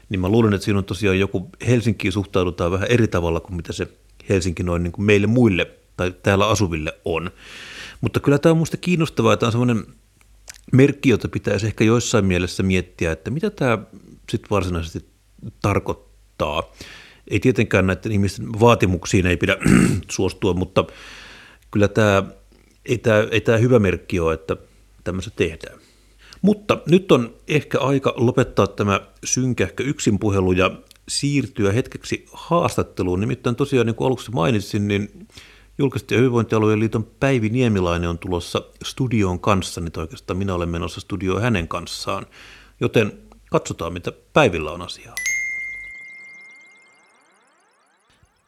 Niin 0.09 0.21
mä 0.21 0.29
luulen, 0.29 0.55
että 0.55 0.65
siinä 0.65 0.79
on 0.79 0.85
tosiaan 0.85 1.19
joku, 1.19 1.51
Helsinkiin 1.67 2.13
suhtaudutaan 2.13 2.73
vähän 2.73 2.91
eri 2.91 3.09
tavalla 3.09 3.41
kuin 3.41 3.57
mitä 3.57 3.73
se 3.73 3.89
Helsinki 4.29 4.63
noin 4.63 4.83
niin 4.83 4.93
kuin 4.93 5.05
meille 5.05 5.27
muille 5.27 5.71
tai 5.97 6.15
täällä 6.23 6.49
asuville 6.49 6.93
on. 7.05 7.31
Mutta 8.01 8.21
kyllä 8.21 8.39
tämä 8.39 8.51
on 8.51 8.57
minusta 8.57 8.77
kiinnostavaa, 8.77 9.33
että 9.33 9.47
on 9.47 9.53
semmoinen 9.53 9.85
merkki, 10.73 11.09
jota 11.09 11.29
pitäisi 11.29 11.67
ehkä 11.67 11.85
joissain 11.85 12.25
mielessä 12.25 12.63
miettiä, 12.63 13.13
että 13.13 13.31
mitä 13.31 13.51
tämä 13.51 13.79
sitten 14.31 14.51
varsinaisesti 14.51 15.09
tarkoittaa. 15.63 16.73
Ei 17.31 17.41
tietenkään 17.41 17.87
näiden 17.87 18.13
ihmisten 18.13 18.61
vaatimuksiin 18.61 19.27
ei 19.27 19.37
pidä 19.37 19.57
suostua, 20.11 20.55
mutta 20.55 20.85
kyllä 21.71 21.89
tämä 21.89 22.23
ei, 22.87 22.99
tämä, 22.99 23.27
ei 23.31 23.41
tämä 23.41 23.59
hyvä 23.59 23.79
merkki 23.79 24.21
ole, 24.21 24.35
että 24.35 24.57
tämmöistä 25.05 25.31
tehdään. 25.37 25.84
Mutta 26.45 26.79
nyt 26.87 27.13
on 27.13 27.35
ehkä 27.49 27.81
aika 27.81 28.15
lopettaa 28.17 28.67
tämä 28.67 29.01
synkähkö 29.25 29.83
yksinpuhelu 29.83 30.53
ja 30.53 30.71
siirtyä 31.09 31.73
hetkeksi 31.73 32.27
haastatteluun. 32.33 33.21
Nimittäin 33.21 33.57
tosiaan, 33.57 33.87
niin 33.87 33.95
kuin 33.95 34.07
aluksi 34.07 34.31
mainitsin, 34.31 34.89
niin 34.89 35.29
Julkisesti 35.79 36.15
ja 36.15 36.19
hyvinvointialueen 36.19 36.81
liiton 36.81 37.07
Päivi 37.21 37.49
Niemilainen 37.49 38.11
on 38.11 38.19
tulossa 38.19 38.63
studioon 38.85 39.41
kanssa, 39.41 39.81
niin 39.81 39.93
oikeastaan 39.97 40.37
minä 40.37 40.55
olen 40.55 40.69
menossa 40.69 41.01
studioon 41.01 41.43
hänen 41.43 41.69
kanssaan. 41.69 42.27
Joten 42.81 43.13
katsotaan, 43.51 43.93
mitä 43.93 44.13
Päivillä 44.33 44.71
on 44.71 44.83
asiaa. 44.83 45.15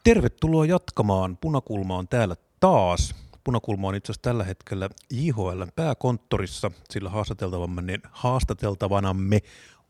Tervetuloa 0.03 0.65
jatkamaan. 0.65 1.37
Punakulma 1.37 1.97
on 1.97 2.07
täällä 2.07 2.35
taas. 2.59 3.15
Punakulma 3.47 3.87
on 3.87 3.95
itse 3.95 4.11
asiassa 4.11 4.21
tällä 4.21 4.43
hetkellä 4.43 4.89
JHL 5.11 5.63
pääkonttorissa, 5.75 6.71
sillä 6.89 7.09
haastateltavanamme, 7.09 7.99
haastateltavanamme 8.11 9.39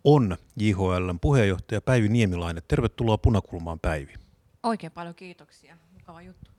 on 0.03 0.37
JHL 0.57 1.11
puheenjohtaja 1.21 1.81
Päivi 1.81 2.09
Niemilainen. 2.09 2.63
Tervetuloa 2.67 3.17
Punakulmaan 3.17 3.79
Päivi. 3.79 4.13
Oikein 4.63 4.91
paljon 4.91 5.15
kiitoksia. 5.15 5.77
Mukava 5.93 6.21
juttu. 6.21 6.51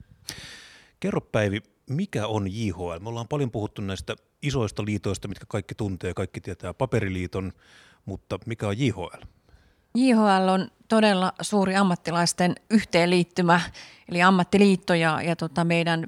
Kerro 1.01 1.21
Päivi, 1.21 1.63
mikä 1.91 2.27
on 2.27 2.49
JHL? 2.53 2.99
Me 3.01 3.09
ollaan 3.09 3.29
paljon 3.29 3.51
puhuttu 3.51 3.83
näistä 3.83 4.17
isoista 4.43 4.85
liitoista, 4.85 5.29
mitkä 5.29 5.45
kaikki 5.49 5.75
tuntee, 5.75 6.15
kaikki 6.15 6.41
tietää 6.41 6.75
paperiliiton, 6.75 7.53
mutta 8.05 8.39
mikä 8.47 8.69
on 8.69 8.79
JHL? 8.79 9.23
JHL 9.95 10.49
on 10.49 10.69
todella 10.89 11.33
suuri 11.41 11.77
ammattilaisten 11.77 12.55
yhteenliittymä, 12.71 13.61
eli 14.09 14.23
ammattiliitto 14.23 14.95
ja, 14.95 15.23
ja 15.23 15.37
tota 15.37 15.65
meidän 15.65 16.07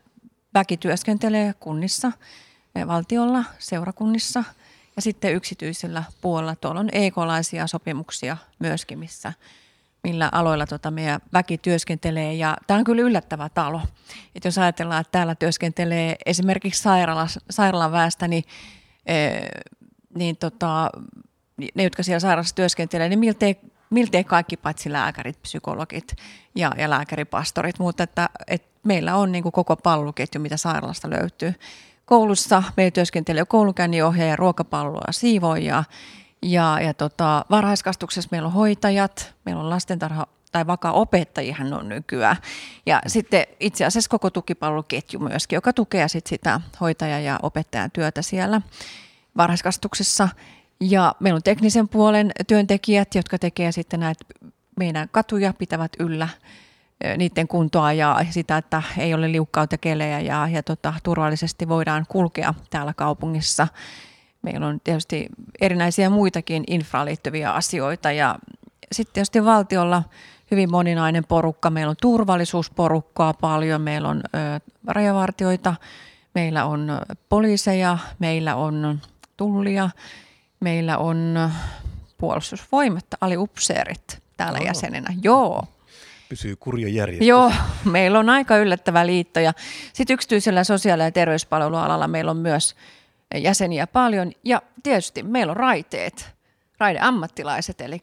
väki 0.54 0.76
työskentelee 0.76 1.54
kunnissa, 1.60 2.12
eh, 2.74 2.86
valtiolla, 2.86 3.44
seurakunnissa 3.58 4.44
ja 4.96 5.02
sitten 5.02 5.34
yksityisellä 5.34 6.04
puolella. 6.20 6.56
Tuolla 6.56 6.80
on 6.80 6.88
EK-laisia 6.92 7.66
sopimuksia 7.66 8.36
myöskin, 8.58 8.98
missä 8.98 9.32
millä 10.04 10.28
aloilla 10.32 10.66
tota 10.66 10.90
meidän 10.90 11.20
väki 11.32 11.58
työskentelee. 11.58 12.34
Ja 12.34 12.56
tämä 12.66 12.78
on 12.78 12.84
kyllä 12.84 13.02
yllättävä 13.02 13.48
talo. 13.48 13.80
Et 14.34 14.44
jos 14.44 14.58
ajatellaan, 14.58 15.00
että 15.00 15.12
täällä 15.12 15.34
työskentelee 15.34 16.16
esimerkiksi 16.26 16.82
sairaala, 16.82 17.26
sairaalan 17.50 17.92
väestä, 17.92 18.28
niin, 18.28 18.44
e, 19.06 19.16
niin 20.14 20.36
tota, 20.36 20.90
ne, 21.74 21.82
jotka 21.82 22.02
siellä 22.02 22.20
sairaalassa 22.20 22.54
työskentelee, 22.54 23.08
niin 23.08 23.18
miltei, 23.18 23.56
miltei 23.90 24.24
kaikki 24.24 24.56
paitsi 24.56 24.92
lääkärit, 24.92 25.42
psykologit 25.42 26.16
ja, 26.54 26.72
ja 26.78 26.90
lääkäripastorit, 26.90 27.78
mutta 27.78 28.02
että, 28.02 28.28
että 28.46 28.69
meillä 28.84 29.16
on 29.16 29.32
niin 29.32 29.42
kuin 29.42 29.52
koko 29.52 29.76
palluketju, 29.76 30.40
mitä 30.40 30.56
sairaalasta 30.56 31.10
löytyy. 31.10 31.54
Koulussa 32.04 32.62
meillä 32.76 32.90
työskentelee 32.90 33.44
koulunkäynninohjaaja, 33.44 34.36
ruokapalloa, 34.36 35.04
siivoja 35.12 35.84
ja, 36.42 36.78
ja 36.80 36.94
tota, 36.94 37.44
varhaiskastuksessa 37.50 38.28
meillä 38.32 38.46
on 38.46 38.52
hoitajat, 38.52 39.34
meillä 39.44 39.62
on 39.62 39.70
lastentarha 39.70 40.26
tai 40.52 40.66
vakaa 40.66 40.92
opettajihan 40.92 41.72
on 41.72 41.88
nykyään. 41.88 42.36
Ja 42.86 43.02
sitten 43.06 43.46
itse 43.60 43.84
asiassa 43.84 44.10
koko 44.10 44.30
tukipalveluketju 44.30 45.20
myöskin, 45.20 45.56
joka 45.56 45.72
tukee 45.72 46.08
sit 46.08 46.26
sitä 46.26 46.60
hoitaja- 46.80 47.20
ja 47.20 47.38
opettajan 47.42 47.90
työtä 47.90 48.22
siellä 48.22 48.60
varhaiskastuksessa. 49.36 50.28
Ja 50.80 51.14
meillä 51.20 51.36
on 51.36 51.42
teknisen 51.42 51.88
puolen 51.88 52.30
työntekijät, 52.46 53.14
jotka 53.14 53.38
tekee 53.38 53.72
sitten 53.72 54.00
näitä 54.00 54.24
meidän 54.76 55.08
katuja, 55.12 55.54
pitävät 55.58 55.92
yllä 55.98 56.28
niiden 57.16 57.48
kuntoa 57.48 57.92
ja 57.92 58.16
sitä, 58.30 58.56
että 58.56 58.82
ei 58.98 59.14
ole 59.14 59.32
liukkautta 59.32 59.78
kelejä 59.78 60.20
ja, 60.20 60.48
ja 60.48 60.62
tota, 60.62 60.94
turvallisesti 61.02 61.68
voidaan 61.68 62.06
kulkea 62.08 62.54
täällä 62.70 62.94
kaupungissa. 62.94 63.68
Meillä 64.42 64.66
on 64.66 64.80
tietysti 64.84 65.26
erinäisiä 65.60 66.10
muitakin 66.10 66.64
infraan 66.66 67.06
liittyviä 67.06 67.52
asioita 67.52 68.12
ja 68.12 68.38
sitten 68.92 69.14
tietysti 69.14 69.44
valtiolla 69.44 70.02
hyvin 70.50 70.70
moninainen 70.70 71.24
porukka. 71.24 71.70
Meillä 71.70 71.90
on 71.90 71.96
turvallisuusporukkaa 72.00 73.34
paljon, 73.34 73.80
meillä 73.80 74.08
on 74.08 74.22
ö, 74.34 74.60
rajavartioita, 74.86 75.74
meillä 76.34 76.64
on 76.64 77.00
poliiseja, 77.28 77.98
meillä 78.18 78.56
on 78.56 79.00
tullia, 79.36 79.90
meillä 80.60 80.98
on 80.98 81.50
puolustusvoimat, 82.18 83.06
aliupseerit 83.20 84.22
täällä 84.36 84.58
oh. 84.58 84.66
jäsenenä. 84.66 85.14
Joo. 85.22 85.64
Pysyy 86.30 86.56
kurja 86.56 86.88
järjestys. 86.88 87.28
Joo, 87.28 87.52
meillä 87.84 88.18
on 88.18 88.28
aika 88.28 88.56
yllättävä 88.56 89.06
liitto. 89.06 89.40
Ja 89.40 89.52
sitten 89.92 90.14
yksityisellä 90.14 90.64
sosiaali- 90.64 91.02
ja 91.02 91.10
terveyspalvelualalla 91.10 92.08
meillä 92.08 92.30
on 92.30 92.36
myös 92.36 92.74
jäseniä 93.34 93.86
paljon. 93.86 94.32
Ja 94.44 94.62
tietysti 94.82 95.22
meillä 95.22 95.50
on 95.50 95.56
raiteet, 95.56 96.30
raideammattilaiset, 96.78 97.80
eli 97.80 98.02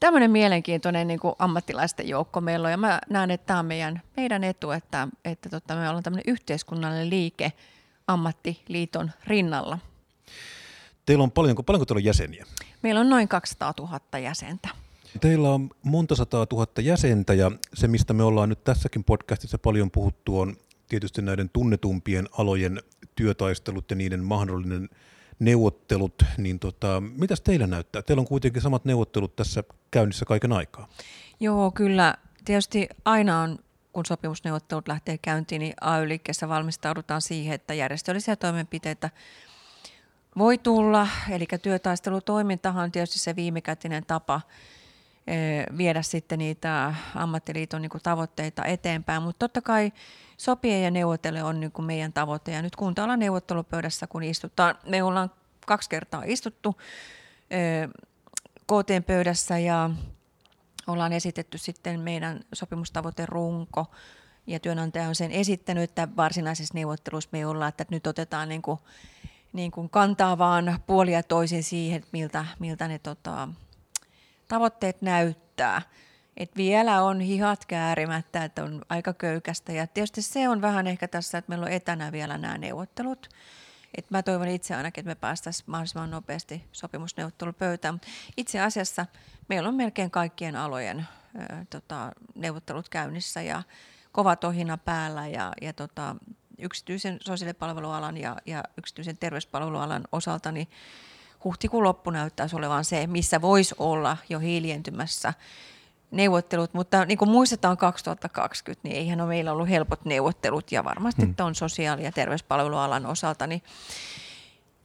tämmöinen 0.00 0.30
mielenkiintoinen 0.30 1.06
niin 1.06 1.20
kuin 1.20 1.34
ammattilaisten 1.38 2.08
joukko 2.08 2.40
meillä 2.40 2.66
on. 2.66 2.70
Ja 2.72 2.76
mä 2.76 2.98
näen, 3.10 3.30
että 3.30 3.46
tämä 3.46 3.58
on 3.58 3.66
meidän, 3.66 4.02
meidän 4.16 4.44
etu, 4.44 4.70
että, 4.70 5.08
että 5.24 5.48
tota, 5.48 5.74
me 5.74 5.88
ollaan 5.88 6.02
tämmöinen 6.02 6.32
yhteiskunnallinen 6.32 7.10
liike 7.10 7.52
ammattiliiton 8.06 9.10
rinnalla. 9.26 9.78
Teillä 11.06 11.24
on 11.24 11.30
paljonko, 11.30 11.62
paljonko 11.62 11.84
teillä 11.86 11.98
on 11.98 12.04
jäseniä? 12.04 12.46
Meillä 12.82 13.00
on 13.00 13.10
noin 13.10 13.28
200 13.28 13.74
000 13.78 14.18
jäsentä. 14.18 14.85
Teillä 15.20 15.50
on 15.50 15.70
monta 15.82 16.14
sataa 16.14 16.46
tuhatta 16.46 16.80
jäsentä 16.80 17.34
ja 17.34 17.50
se, 17.74 17.88
mistä 17.88 18.12
me 18.12 18.22
ollaan 18.22 18.48
nyt 18.48 18.64
tässäkin 18.64 19.04
podcastissa 19.04 19.58
paljon 19.58 19.90
puhuttu, 19.90 20.40
on 20.40 20.56
tietysti 20.88 21.22
näiden 21.22 21.50
tunnetumpien 21.52 22.28
alojen 22.38 22.82
työtaistelut 23.14 23.90
ja 23.90 23.96
niiden 23.96 24.24
mahdollinen 24.24 24.88
neuvottelut, 25.38 26.22
niin 26.38 26.58
tota, 26.58 27.02
mitäs 27.16 27.40
teillä 27.40 27.66
näyttää? 27.66 28.02
Teillä 28.02 28.20
on 28.20 28.26
kuitenkin 28.26 28.62
samat 28.62 28.84
neuvottelut 28.84 29.36
tässä 29.36 29.64
käynnissä 29.90 30.24
kaiken 30.24 30.52
aikaa. 30.52 30.88
Joo, 31.40 31.70
kyllä. 31.70 32.14
Tietysti 32.44 32.88
aina 33.04 33.40
on, 33.40 33.58
kun 33.92 34.06
sopimusneuvottelut 34.06 34.88
lähtee 34.88 35.18
käyntiin, 35.18 35.60
niin 35.60 35.74
AY-liikkeessä 35.80 36.48
valmistaudutaan 36.48 37.22
siihen, 37.22 37.54
että 37.54 37.74
järjestöllisiä 37.74 38.36
toimenpiteitä 38.36 39.10
voi 40.38 40.58
tulla. 40.58 41.08
Eli 41.30 41.46
työtaistelutoimintahan 41.62 42.84
on 42.84 42.92
tietysti 42.92 43.18
se 43.18 43.36
viimekätinen 43.36 44.06
tapa 44.06 44.40
viedä 45.78 46.02
sitten 46.02 46.38
niitä 46.38 46.94
ammattiliiton 47.14 47.82
niin 47.82 47.90
tavoitteita 48.02 48.64
eteenpäin. 48.64 49.22
Mutta 49.22 49.38
totta 49.38 49.62
kai 49.62 49.92
sopia 50.36 50.80
ja 50.80 50.90
neuvotella 50.90 51.44
on 51.44 51.60
niin 51.60 51.72
kuin 51.72 51.86
meidän 51.86 52.12
tavoite. 52.12 52.52
Ja 52.52 52.62
nyt 52.62 52.76
kunta 52.76 53.16
neuvottelupöydässä, 53.16 54.06
kun 54.06 54.22
istutaan, 54.22 54.74
me 54.88 55.02
ollaan 55.02 55.30
kaksi 55.66 55.90
kertaa 55.90 56.22
istuttu 56.26 56.76
eh, 57.50 57.88
KT-pöydässä 58.66 59.58
ja 59.58 59.90
ollaan 60.86 61.12
esitetty 61.12 61.58
sitten 61.58 62.00
meidän 62.00 62.40
sopimustavoite 62.52 63.26
runko 63.26 63.86
ja 64.46 64.60
työnantaja 64.60 65.08
on 65.08 65.14
sen 65.14 65.32
esittänyt, 65.32 65.84
että 65.84 66.08
varsinaisessa 66.16 66.74
neuvottelussa 66.74 67.30
me 67.32 67.46
ollaan, 67.46 67.68
että 67.68 67.84
nyt 67.90 68.06
otetaan 68.06 68.48
niin 68.48 68.62
kuin, 68.62 68.78
niin 69.52 69.70
kuin 69.70 69.90
kantaa 69.90 70.38
vaan 70.38 70.80
puolia 70.86 71.22
toisin 71.22 71.62
siihen, 71.62 72.04
miltä, 72.12 72.44
miltä 72.58 72.88
ne 72.88 72.98
tota, 72.98 73.48
tavoitteet 74.48 75.02
näyttää. 75.02 75.82
Et 76.36 76.56
vielä 76.56 77.02
on 77.02 77.20
hihat 77.20 77.64
käärimättä, 77.64 78.44
että 78.44 78.64
on 78.64 78.82
aika 78.88 79.12
köykästä. 79.12 79.72
Ja 79.72 79.86
tietysti 79.86 80.22
se 80.22 80.48
on 80.48 80.60
vähän 80.60 80.86
ehkä 80.86 81.08
tässä, 81.08 81.38
että 81.38 81.48
meillä 81.48 81.66
on 81.66 81.72
etänä 81.72 82.12
vielä 82.12 82.38
nämä 82.38 82.58
neuvottelut. 82.58 83.28
Et 83.94 84.10
mä 84.10 84.22
toivon 84.22 84.48
itse 84.48 84.74
ainakin, 84.74 85.02
että 85.02 85.10
me 85.10 85.14
päästäisiin 85.14 85.64
mahdollisimman 85.70 86.10
nopeasti 86.10 86.64
sopimusneuvottelupöytään. 86.72 88.00
Itse 88.36 88.60
asiassa 88.60 89.06
meillä 89.48 89.68
on 89.68 89.74
melkein 89.74 90.10
kaikkien 90.10 90.56
alojen 90.56 91.06
ö, 91.40 91.64
tota, 91.70 92.12
neuvottelut 92.34 92.88
käynnissä 92.88 93.42
ja 93.42 93.62
kova 94.12 94.36
tohina 94.36 94.78
päällä 94.78 95.26
ja, 95.26 95.52
ja 95.62 95.72
tota, 95.72 96.16
yksityisen 96.58 97.18
sosiaalipalvelualan 97.20 98.16
ja, 98.16 98.36
ja 98.46 98.64
yksityisen 98.78 99.16
terveyspalvelualan 99.16 100.04
osalta, 100.12 100.52
niin 100.52 100.68
huhtikuun 101.46 101.84
loppu 101.84 102.10
näyttäisi 102.10 102.56
olevan 102.56 102.84
se, 102.84 103.06
missä 103.06 103.40
voisi 103.40 103.74
olla 103.78 104.16
jo 104.28 104.38
hiilientymässä 104.38 105.34
neuvottelut, 106.10 106.74
mutta 106.74 107.04
niin 107.04 107.18
kuin 107.18 107.28
muistetaan 107.28 107.76
2020, 107.76 108.88
niin 108.88 108.96
eihän 108.96 109.20
ole 109.20 109.28
meillä 109.28 109.52
ollut 109.52 109.68
helpot 109.68 110.04
neuvottelut 110.04 110.72
ja 110.72 110.84
varmasti 110.84 111.22
hmm. 111.22 111.34
on 111.40 111.54
sosiaali- 111.54 112.04
ja 112.04 112.12
terveyspalvelualan 112.12 113.06
osalta, 113.06 113.46
niin 113.46 113.62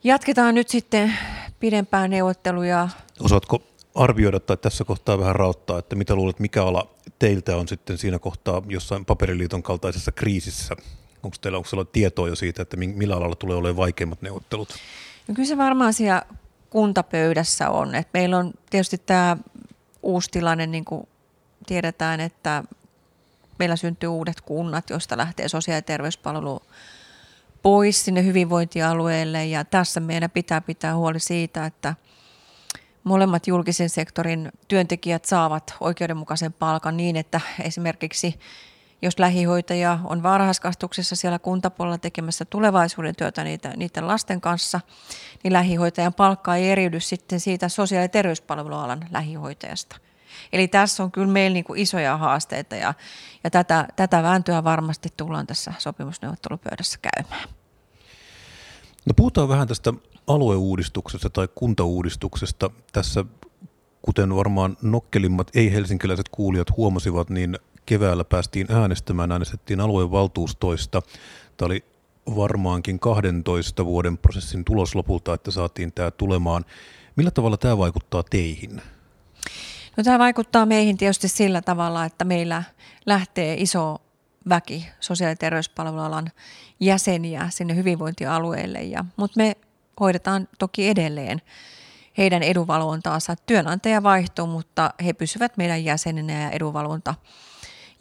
jatketaan 0.03 0.55
nyt 0.55 0.69
sitten 0.69 1.13
pidempään 1.59 2.09
neuvotteluja. 2.09 2.89
Osaatko 3.19 3.63
arvioida 3.95 4.39
tai 4.39 4.57
tässä 4.57 4.83
kohtaa 4.83 5.19
vähän 5.19 5.35
rauttaa, 5.35 5.79
että 5.79 5.95
mitä 5.95 6.15
luulet, 6.15 6.39
mikä 6.39 6.65
ala 6.65 6.87
teiltä 7.19 7.57
on 7.57 7.67
sitten 7.67 7.97
siinä 7.97 8.19
kohtaa 8.19 8.61
jossain 8.67 9.05
paperiliiton 9.05 9.63
kaltaisessa 9.63 10.11
kriisissä? 10.11 10.75
Onko 11.23 11.37
teillä, 11.41 11.57
onko 11.57 11.69
teillä 11.69 11.85
tietoa 11.85 12.27
jo 12.27 12.35
siitä, 12.35 12.61
että 12.61 12.77
millä 12.77 13.15
alalla 13.15 13.35
tulee 13.35 13.57
olemaan 13.57 13.77
vaikeimmat 13.77 14.21
neuvottelut? 14.21 14.69
No 15.27 15.33
kyllä 15.33 15.47
se 15.47 15.57
varmaan 15.57 15.93
siellä 15.93 16.21
kuntapöydässä 16.71 17.69
on. 17.69 17.95
Et 17.95 18.07
meillä 18.13 18.37
on 18.37 18.53
tietysti 18.69 18.97
tämä 18.97 19.37
uusi 20.03 20.31
tilanne, 20.31 20.67
niin 20.67 20.85
kuin 20.85 21.07
tiedetään, 21.67 22.19
että 22.19 22.63
meillä 23.59 23.75
syntyy 23.75 24.09
uudet 24.09 24.41
kunnat, 24.41 24.89
joista 24.89 25.17
lähtee 25.17 25.47
sosiaali- 25.47 25.77
ja 25.77 25.81
terveyspalvelu 25.81 26.61
pois 27.61 28.05
sinne 28.05 28.23
hyvinvointialueelle 28.23 29.45
ja 29.45 29.65
tässä 29.65 29.99
meidän 29.99 30.31
pitää 30.31 30.61
pitää 30.61 30.95
huoli 30.95 31.19
siitä, 31.19 31.65
että 31.65 31.95
molemmat 33.03 33.47
julkisen 33.47 33.89
sektorin 33.89 34.51
työntekijät 34.67 35.25
saavat 35.25 35.75
oikeudenmukaisen 35.79 36.53
palkan 36.53 36.97
niin, 36.97 37.15
että 37.15 37.41
esimerkiksi 37.63 38.39
jos 39.01 39.19
lähihoitaja 39.19 39.99
on 40.03 40.23
varhaiskasvatuksessa 40.23 41.15
siellä 41.15 41.39
kuntapuolella 41.39 41.97
tekemässä 41.97 42.45
tulevaisuuden 42.45 43.15
työtä 43.15 43.43
niitä, 43.43 43.73
niiden 43.75 44.07
lasten 44.07 44.41
kanssa, 44.41 44.81
niin 45.43 45.53
lähihoitajan 45.53 46.13
palkka 46.13 46.55
ei 46.55 46.69
eriydy 46.69 46.99
sitten 46.99 47.39
siitä 47.39 47.69
sosiaali- 47.69 48.05
ja 48.05 48.09
terveyspalvelualan 48.09 49.07
lähihoitajasta. 49.11 49.97
Eli 50.53 50.67
tässä 50.67 51.03
on 51.03 51.11
kyllä 51.11 51.31
meillä 51.31 51.53
niin 51.53 51.65
kuin 51.65 51.79
isoja 51.79 52.17
haasteita 52.17 52.75
ja, 52.75 52.93
ja 53.43 53.49
tätä, 53.49 53.87
tätä 53.95 54.23
vääntöä 54.23 54.63
varmasti 54.63 55.09
tullaan 55.17 55.47
tässä 55.47 55.73
sopimusneuvottelupöydässä 55.77 56.99
käymään. 57.01 57.49
No 59.05 59.13
puhutaan 59.15 59.49
vähän 59.49 59.67
tästä 59.67 59.93
alueuudistuksesta 60.27 61.29
tai 61.29 61.47
kuntauudistuksesta. 61.55 62.69
Tässä, 62.91 63.25
kuten 64.01 64.35
varmaan 64.35 64.77
nokkelimmat 64.81 65.47
ei-helsinkiläiset 65.55 66.29
kuulijat 66.29 66.77
huomasivat, 66.77 67.29
niin 67.29 67.59
keväällä 67.91 68.23
päästiin 68.23 68.67
äänestämään, 68.71 69.31
äänestettiin 69.31 69.79
aluevaltuustoista. 69.79 71.01
Tämä 71.57 71.65
oli 71.65 71.85
varmaankin 72.35 72.99
12 72.99 73.85
vuoden 73.85 74.17
prosessin 74.17 74.65
tulos 74.65 74.95
lopulta, 74.95 75.33
että 75.33 75.51
saatiin 75.51 75.93
tämä 75.93 76.11
tulemaan. 76.11 76.65
Millä 77.15 77.31
tavalla 77.31 77.57
tämä 77.57 77.77
vaikuttaa 77.77 78.23
teihin? 78.23 78.81
No, 79.97 80.03
tämä 80.03 80.19
vaikuttaa 80.19 80.65
meihin 80.65 80.97
tietysti 80.97 81.27
sillä 81.27 81.61
tavalla, 81.61 82.05
että 82.05 82.25
meillä 82.25 82.63
lähtee 83.05 83.55
iso 83.59 83.97
väki 84.49 84.87
sosiaali- 84.99 85.31
ja 85.31 85.35
terveyspalvelualan 85.35 86.31
jäseniä 86.79 87.47
sinne 87.49 87.75
hyvinvointialueelle, 87.75 88.81
ja, 88.81 89.05
mutta 89.17 89.37
me 89.37 89.55
hoidetaan 89.99 90.47
toki 90.59 90.89
edelleen 90.89 91.41
heidän 92.17 92.43
edunvalvontaansa. 92.43 93.35
Työnantaja 93.45 94.03
vaihtuu, 94.03 94.47
mutta 94.47 94.93
he 95.05 95.13
pysyvät 95.13 95.57
meidän 95.57 95.83
jäseninä 95.83 96.41
ja 96.41 96.49
edunvalvonta 96.49 97.15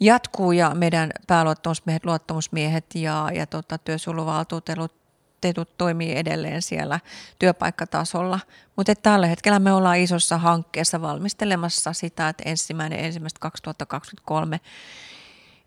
jatkuu 0.01 0.51
ja 0.51 0.75
meidän 0.75 1.11
pääluottamusmiehet, 1.27 2.05
luottamusmiehet 2.05 2.85
ja, 2.95 3.29
ja 3.33 3.47
tota, 3.47 3.77
työsuojeluvaltuutetut 3.77 5.77
toimii 5.77 6.17
edelleen 6.17 6.61
siellä 6.61 6.99
työpaikkatasolla. 7.39 8.39
Mutta 8.75 8.95
tällä 8.95 9.27
hetkellä 9.27 9.59
me 9.59 9.73
ollaan 9.73 9.97
isossa 9.97 10.37
hankkeessa 10.37 11.01
valmistelemassa 11.01 11.93
sitä, 11.93 12.29
että 12.29 12.43
ensimmäinen 12.45 12.99
ensimmäistä 12.99 13.39
2023 13.39 14.59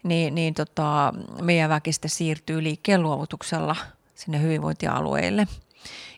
niin, 0.02 0.34
niin 0.34 0.54
tota, 0.54 1.14
meidän 1.42 1.70
väkistä 1.70 2.08
siirtyy 2.08 2.62
liikkeen 2.62 3.02
luovutuksella 3.02 3.76
sinne 4.14 4.42
hyvinvointialueille. 4.42 5.46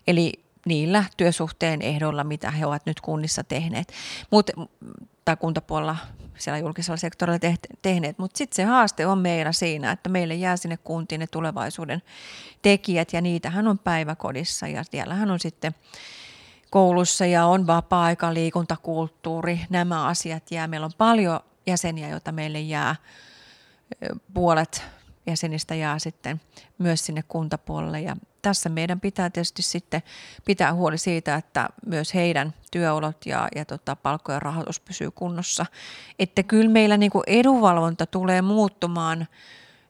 Eli 0.07 0.46
niillä 0.67 1.05
työsuhteen 1.17 1.83
ehdoilla, 1.83 2.25
mitä 2.25 2.51
he 2.51 2.67
ovat 2.67 2.87
nyt 2.87 3.01
kunnissa 3.01 3.45
tehneet. 3.45 3.93
Mut, 4.31 4.51
tai 5.25 5.37
kuntapuolella 5.37 5.97
siellä 6.39 6.59
julkisella 6.59 6.97
sektorilla 6.97 7.39
tehneet. 7.83 8.19
Mutta 8.19 8.39
sitten 8.39 8.57
se 8.57 8.65
haaste 8.65 9.07
on 9.07 9.19
meillä 9.19 9.53
siinä, 9.53 9.93
että 9.93 10.09
meille 10.09 10.35
jää 10.35 10.57
sinne 10.57 10.77
kuntiin 10.77 11.19
ne 11.19 11.27
tulevaisuuden 11.27 12.03
tekijät 12.63 13.13
ja 13.13 13.21
niitähän 13.21 13.69
on 13.69 13.79
päiväkodissa 13.79 14.67
ja 14.67 14.85
siellähän 14.85 15.31
on 15.31 15.41
sitten 15.41 15.75
koulussa 16.71 17.27
ja 17.27 17.47
on 17.47 17.67
vapaa-aika, 17.67 18.35
liikuntakulttuuri, 18.35 19.61
nämä 19.71 20.07
asiat 20.07 20.51
jää. 20.51 20.69
Meillä 20.69 20.85
on 20.85 20.93
paljon 20.99 21.41
jäseniä, 21.67 22.09
joita 22.09 22.33
meille 22.33 22.61
jää 22.61 22.97
puolet 24.35 24.83
jäsenistä 25.27 25.75
jää 25.75 25.99
sitten 25.99 26.41
myös 26.79 27.07
sinne 27.07 27.23
kuntapuolelle. 27.29 28.01
Ja 28.01 28.17
tässä 28.47 28.69
meidän 28.69 29.01
pitää 29.01 29.31
tietysti 29.31 29.63
sitten 29.63 30.03
pitää 30.45 30.75
huoli 30.75 30.99
siitä, 30.99 31.35
että 31.35 31.69
myös 31.87 32.15
heidän 32.15 32.55
työolot 32.71 33.27
ja, 33.27 33.49
ja 33.57 33.65
tota, 33.65 33.97
palkkojen 33.97 34.43
rahoitus 34.43 34.81
pysyy 34.81 35.11
kunnossa. 35.11 35.67
Että 36.19 36.43
kyllä 36.43 36.71
meillä 36.71 36.97
niin 36.97 37.11
edunvalvonta 37.27 38.07
tulee 38.07 38.43
muuttumaan, 38.43 39.27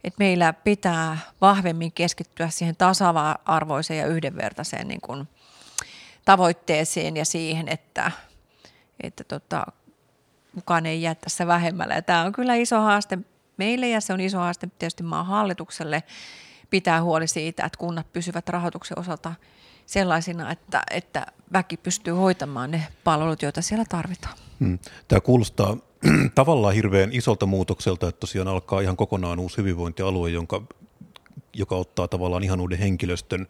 että 0.05 0.16
meillä 0.19 0.53
pitää 0.53 1.19
vahvemmin 1.40 1.92
keskittyä 1.92 2.49
siihen 2.49 2.77
tasa-arvoiseen 2.77 3.99
ja 3.99 4.07
yhdenvertaiseen 4.07 4.88
niin 4.88 5.01
kuin 5.01 5.29
tavoitteeseen 6.25 7.16
ja 7.16 7.25
siihen, 7.25 7.69
että, 7.69 8.11
että 9.03 9.25
tota, 9.25 9.66
kukaan 10.55 10.87
ei 10.87 11.03
jää 11.03 11.14
tässä 11.14 11.47
vähemmällä. 11.47 11.95
Ja 11.95 12.03
tämä 12.03 12.23
on 12.23 12.33
kyllä 12.33 12.55
iso 12.55 12.81
haaste 12.81 13.19
meille 13.57 13.88
ja 13.88 14.01
se 14.01 14.12
on 14.12 14.21
iso 14.21 14.38
haaste 14.38 14.69
tietysti 14.79 15.03
maan 15.03 15.27
hallitukselle 15.27 16.03
pitää 16.70 17.02
huoli 17.02 17.29
siitä, 17.29 17.64
että 17.66 17.79
kunnat 17.79 18.12
pysyvät 18.12 18.48
rahoituksen 18.48 18.98
osalta 18.98 19.35
sellaisina, 19.87 20.50
että, 20.50 20.83
että 20.90 21.26
väki 21.52 21.76
pystyy 21.76 22.12
hoitamaan 22.14 22.70
ne 22.70 22.87
palvelut, 23.05 23.42
joita 23.42 23.62
siellä 23.62 23.85
tarvitaan. 23.88 24.35
Hmm. 24.61 24.79
Tämä 25.09 25.20
kuulostaa 25.20 25.76
tavallaan 26.35 26.74
hirveän 26.74 27.12
isolta 27.12 27.46
muutokselta, 27.46 28.09
että 28.09 28.20
tosiaan 28.20 28.48
alkaa 28.48 28.81
ihan 28.81 28.96
kokonaan 28.96 29.38
uusi 29.38 29.57
hyvinvointialue, 29.57 30.31
jonka, 30.31 30.62
joka 31.59 31.77
ottaa 31.77 32.09
tavallaan 32.09 32.45
ihan 32.45 32.61
uuden 32.61 32.79
henkilöstön 32.79 33.47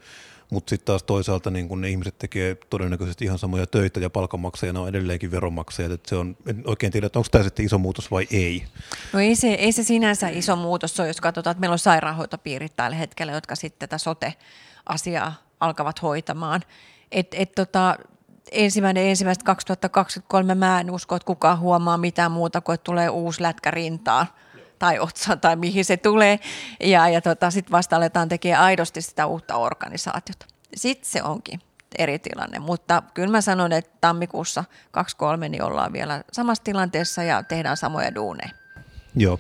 mutta 0.50 0.70
sitten 0.70 0.86
taas 0.86 1.02
toisaalta 1.02 1.50
niin 1.50 1.68
kun 1.68 1.80
ne 1.80 1.90
ihmiset 1.90 2.18
tekee 2.18 2.56
todennäköisesti 2.70 3.24
ihan 3.24 3.38
samoja 3.38 3.66
töitä 3.66 4.00
ja 4.00 4.10
palkanmaksajana 4.10 4.80
on 4.80 4.88
edelleenkin 4.88 5.30
veronmaksajat. 5.30 5.92
että 5.92 6.08
se 6.08 6.16
on, 6.16 6.36
en 6.46 6.62
oikein 6.66 6.92
tiedä, 6.92 7.06
että 7.06 7.18
onko 7.18 7.28
tämä 7.30 7.44
sitten 7.44 7.66
iso 7.66 7.78
muutos 7.78 8.10
vai 8.10 8.26
ei. 8.30 8.64
No 9.12 9.20
ei 9.20 9.36
se, 9.36 9.48
ei 9.48 9.72
se 9.72 9.82
sinänsä 9.82 10.28
iso 10.28 10.56
muutos 10.56 11.00
ole, 11.00 11.08
jos 11.08 11.20
katsotaan, 11.20 11.52
että 11.52 11.60
meillä 11.60 11.72
on 11.72 11.78
sairaanhoitopiirit 11.78 12.76
tällä 12.76 12.96
hetkellä, 12.96 13.32
jotka 13.32 13.54
sitten 13.54 13.88
tätä 13.88 13.98
sote-asiaa 13.98 15.34
alkavat 15.60 16.02
hoitamaan. 16.02 16.62
Et, 17.12 17.28
et 17.34 17.52
tota, 17.54 17.96
ensimmäinen 18.52 19.06
ensimmäistä 19.06 19.44
2023 19.44 20.54
mä 20.54 20.80
en 20.80 20.90
usko, 20.90 21.16
että 21.16 21.26
kukaan 21.26 21.58
huomaa 21.58 21.98
mitään 21.98 22.32
muuta 22.32 22.60
kuin, 22.60 22.74
että 22.74 22.84
tulee 22.84 23.08
uusi 23.08 23.42
lätkä 23.42 23.70
rintaan 23.70 24.26
tai 24.78 24.98
otsaan 24.98 25.40
tai 25.40 25.56
mihin 25.56 25.84
se 25.84 25.96
tulee. 25.96 26.40
Ja, 26.80 27.08
ja 27.08 27.20
tota, 27.20 27.50
sitten 27.50 27.72
vasta 27.72 27.96
aletaan 27.96 28.28
tekemään 28.28 28.62
aidosti 28.62 29.02
sitä 29.02 29.26
uutta 29.26 29.56
organisaatiota. 29.56 30.46
Sitten 30.76 31.10
se 31.10 31.22
onkin 31.22 31.60
eri 31.98 32.18
tilanne, 32.18 32.58
mutta 32.58 33.02
kyllä 33.14 33.30
mä 33.30 33.40
sanon, 33.40 33.72
että 33.72 33.96
tammikuussa 34.00 34.64
23 34.90 35.48
niin 35.48 35.62
ollaan 35.62 35.92
vielä 35.92 36.24
samassa 36.32 36.64
tilanteessa 36.64 37.22
ja 37.22 37.42
tehdään 37.42 37.76
samoja 37.76 38.14
duuneja. 38.14 38.50
Joo. 39.16 39.38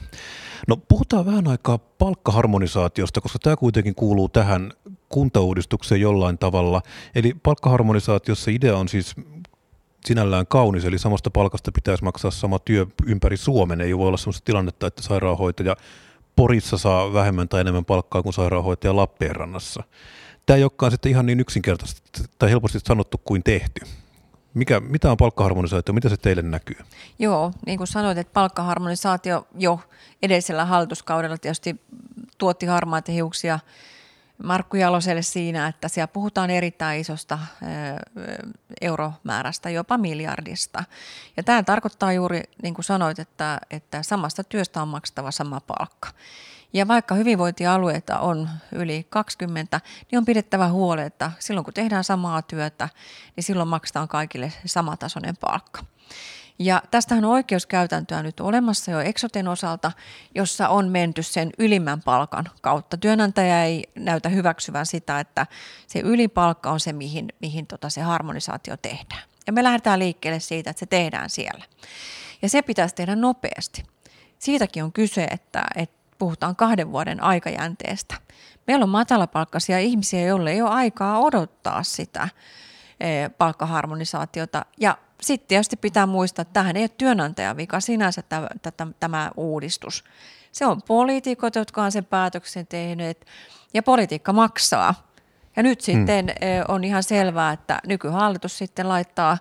No 0.68 0.76
puhutaan 0.76 1.26
vähän 1.26 1.48
aikaa 1.48 1.78
palkkaharmonisaatiosta, 1.78 3.20
koska 3.20 3.38
tämä 3.38 3.56
kuitenkin 3.56 3.94
kuuluu 3.94 4.28
tähän 4.28 4.72
kuntauudistukseen 5.08 6.00
jollain 6.00 6.38
tavalla. 6.38 6.82
Eli 7.14 7.34
palkkaharmonisaatiossa 7.42 8.50
idea 8.50 8.76
on 8.76 8.88
siis 8.88 9.14
sinällään 10.06 10.46
kaunis, 10.46 10.84
eli 10.84 10.98
samasta 10.98 11.30
palkasta 11.30 11.72
pitäisi 11.72 12.04
maksaa 12.04 12.30
sama 12.30 12.58
työ 12.58 12.86
ympäri 13.06 13.36
Suomen. 13.36 13.80
Ei 13.80 13.98
voi 13.98 14.08
olla 14.08 14.16
sellaista 14.16 14.44
tilannetta, 14.44 14.86
että 14.86 15.02
sairaanhoitaja 15.02 15.76
Porissa 16.36 16.78
saa 16.78 17.12
vähemmän 17.12 17.48
tai 17.48 17.60
enemmän 17.60 17.84
palkkaa 17.84 18.22
kuin 18.22 18.32
sairaanhoitaja 18.32 18.96
Lappeenrannassa. 18.96 19.82
Tämä 20.46 20.56
ei 20.56 20.62
olekaan 20.62 20.92
sitten 20.92 21.10
ihan 21.10 21.26
niin 21.26 21.40
yksinkertaisesti 21.40 22.22
tai 22.38 22.50
helposti 22.50 22.78
sanottu 22.84 23.20
kuin 23.24 23.42
tehty. 23.42 23.80
Mikä, 24.54 24.80
mitä 24.80 25.10
on 25.10 25.16
palkkaharmonisaatio? 25.16 25.94
Mitä 25.94 26.08
se 26.08 26.16
teille 26.16 26.42
näkyy? 26.42 26.76
Joo, 27.18 27.52
niin 27.66 27.78
kuin 27.78 27.86
sanoit, 27.86 28.18
että 28.18 28.32
palkkaharmonisaatio 28.32 29.46
jo 29.58 29.80
edellisellä 30.22 30.64
hallituskaudella 30.64 31.38
tietysti 31.38 31.76
tuotti 32.38 32.66
harmaita 32.66 33.12
hiuksia– 33.12 33.58
Markku 34.44 34.76
Jaloselle 34.76 35.22
siinä, 35.22 35.66
että 35.66 35.88
siellä 35.88 36.08
puhutaan 36.08 36.50
erittäin 36.50 37.00
isosta 37.00 37.38
euromäärästä, 38.80 39.70
jopa 39.70 39.98
miljardista. 39.98 40.84
Ja 41.36 41.42
tämä 41.42 41.62
tarkoittaa 41.62 42.12
juuri, 42.12 42.42
niin 42.62 42.74
kuin 42.74 42.84
sanoit, 42.84 43.18
että, 43.18 43.60
että 43.70 44.02
samasta 44.02 44.44
työstä 44.44 44.82
on 44.82 44.88
maksettava 44.88 45.30
sama 45.30 45.60
palkka. 45.60 46.08
Ja 46.72 46.88
vaikka 46.88 47.14
hyvinvointialueita 47.14 48.18
on 48.18 48.48
yli 48.72 49.06
20, 49.10 49.80
niin 50.10 50.18
on 50.18 50.24
pidettävä 50.24 50.68
huoli, 50.68 51.02
että 51.02 51.32
silloin 51.38 51.64
kun 51.64 51.74
tehdään 51.74 52.04
samaa 52.04 52.42
työtä, 52.42 52.88
niin 53.36 53.44
silloin 53.44 53.68
maksetaan 53.68 54.08
kaikille 54.08 54.52
samatasoinen 54.64 55.36
palkka. 55.36 55.84
Ja 56.58 56.82
tästähän 56.90 57.24
on 57.24 57.30
oikeuskäytäntöä 57.30 58.22
nyt 58.22 58.40
olemassa 58.40 58.90
jo 58.90 59.00
Exoten 59.00 59.48
osalta, 59.48 59.92
jossa 60.34 60.68
on 60.68 60.88
menty 60.88 61.22
sen 61.22 61.50
ylimmän 61.58 62.02
palkan 62.02 62.44
kautta. 62.60 62.96
Työnantaja 62.96 63.64
ei 63.64 63.84
näytä 63.94 64.28
hyväksyvän 64.28 64.86
sitä, 64.86 65.20
että 65.20 65.46
se 65.86 66.00
ylipalkka 66.00 66.70
on 66.70 66.80
se, 66.80 66.92
mihin, 66.92 67.28
mihin 67.40 67.66
tota 67.66 67.90
se 67.90 68.00
harmonisaatio 68.00 68.76
tehdään. 68.76 69.22
Ja 69.46 69.52
me 69.52 69.62
lähdetään 69.62 69.98
liikkeelle 69.98 70.40
siitä, 70.40 70.70
että 70.70 70.80
se 70.80 70.86
tehdään 70.86 71.30
siellä. 71.30 71.64
Ja 72.42 72.48
se 72.48 72.62
pitäisi 72.62 72.94
tehdä 72.94 73.16
nopeasti. 73.16 73.84
Siitäkin 74.38 74.84
on 74.84 74.92
kyse, 74.92 75.24
että, 75.24 75.64
että 75.74 75.96
puhutaan 76.18 76.56
kahden 76.56 76.92
vuoden 76.92 77.22
aikajänteestä. 77.22 78.14
Meillä 78.66 78.82
on 78.82 78.88
matalapalkkaisia 78.88 79.78
ihmisiä, 79.78 80.20
joille 80.20 80.52
ei 80.52 80.62
ole 80.62 80.70
aikaa 80.70 81.18
odottaa 81.18 81.82
sitä 81.82 82.28
eh, 83.00 83.30
palkkaharmonisaatiota. 83.38 84.64
Ja 84.80 84.98
sitten 85.20 85.48
tietysti 85.48 85.76
pitää 85.76 86.06
muistaa, 86.06 86.42
että 86.42 86.52
tähän 86.52 86.76
ei 86.76 86.82
ole 86.82 86.88
työnantajan 86.88 87.56
vika 87.56 87.80
sinänsä 87.80 88.22
tämä, 88.22 88.48
tämä, 88.76 88.92
tämä 89.00 89.30
uudistus. 89.36 90.04
Se 90.52 90.66
on 90.66 90.82
poliitikot, 90.82 91.54
jotka 91.54 91.82
on 91.82 91.92
sen 91.92 92.04
päätöksen 92.04 92.66
tehneet, 92.66 93.26
ja 93.74 93.82
politiikka 93.82 94.32
maksaa. 94.32 94.94
Ja 95.56 95.62
nyt 95.62 95.86
hmm. 95.86 95.94
sitten 95.94 96.24
hmm. 96.26 96.64
on 96.68 96.84
ihan 96.84 97.02
selvää, 97.02 97.52
että 97.52 97.80
nykyhallitus 97.86 98.58
sitten 98.58 98.88
laittaa 98.88 99.38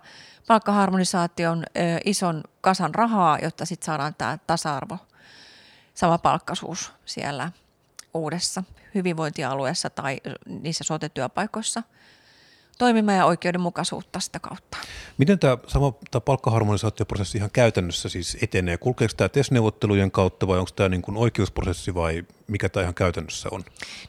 palkkaharmonisaation 0.47 1.63
ison 2.05 2.43
kasan 2.61 2.95
rahaa, 2.95 3.39
jotta 3.39 3.65
sitten 3.65 3.85
saadaan 3.85 4.15
tämä 4.17 4.37
tasa-arvo, 4.47 4.97
sama 5.93 6.17
palkkaisuus 6.17 6.93
siellä 7.05 7.51
uudessa 8.13 8.63
hyvinvointialueessa 8.95 9.89
tai 9.89 10.21
niissä 10.45 10.83
sote-työpaikoissa– 10.83 11.83
toimimaan 12.77 13.17
ja 13.17 13.25
oikeudenmukaisuutta 13.25 14.19
sitä 14.19 14.39
kautta. 14.39 14.77
Miten 15.17 15.39
tämä 15.39 15.57
sama 15.67 15.93
tämä 16.11 16.21
palkkaharmonisaatioprosessi 16.21 17.37
ihan 17.37 17.49
käytännössä 17.53 18.09
siis 18.09 18.37
etenee? 18.41 18.77
Kulkeeko 18.77 19.13
tämä 19.17 19.29
TES-neuvottelujen 19.29 20.11
kautta 20.11 20.47
vai 20.47 20.59
onko 20.59 20.71
tämä 20.75 20.89
niin 20.89 21.01
kuin 21.01 21.17
oikeusprosessi 21.17 21.95
vai 21.95 22.23
mikä 22.47 22.69
tämä 22.69 22.81
ihan 22.81 22.93
käytännössä 22.93 23.49
on? 23.51 23.63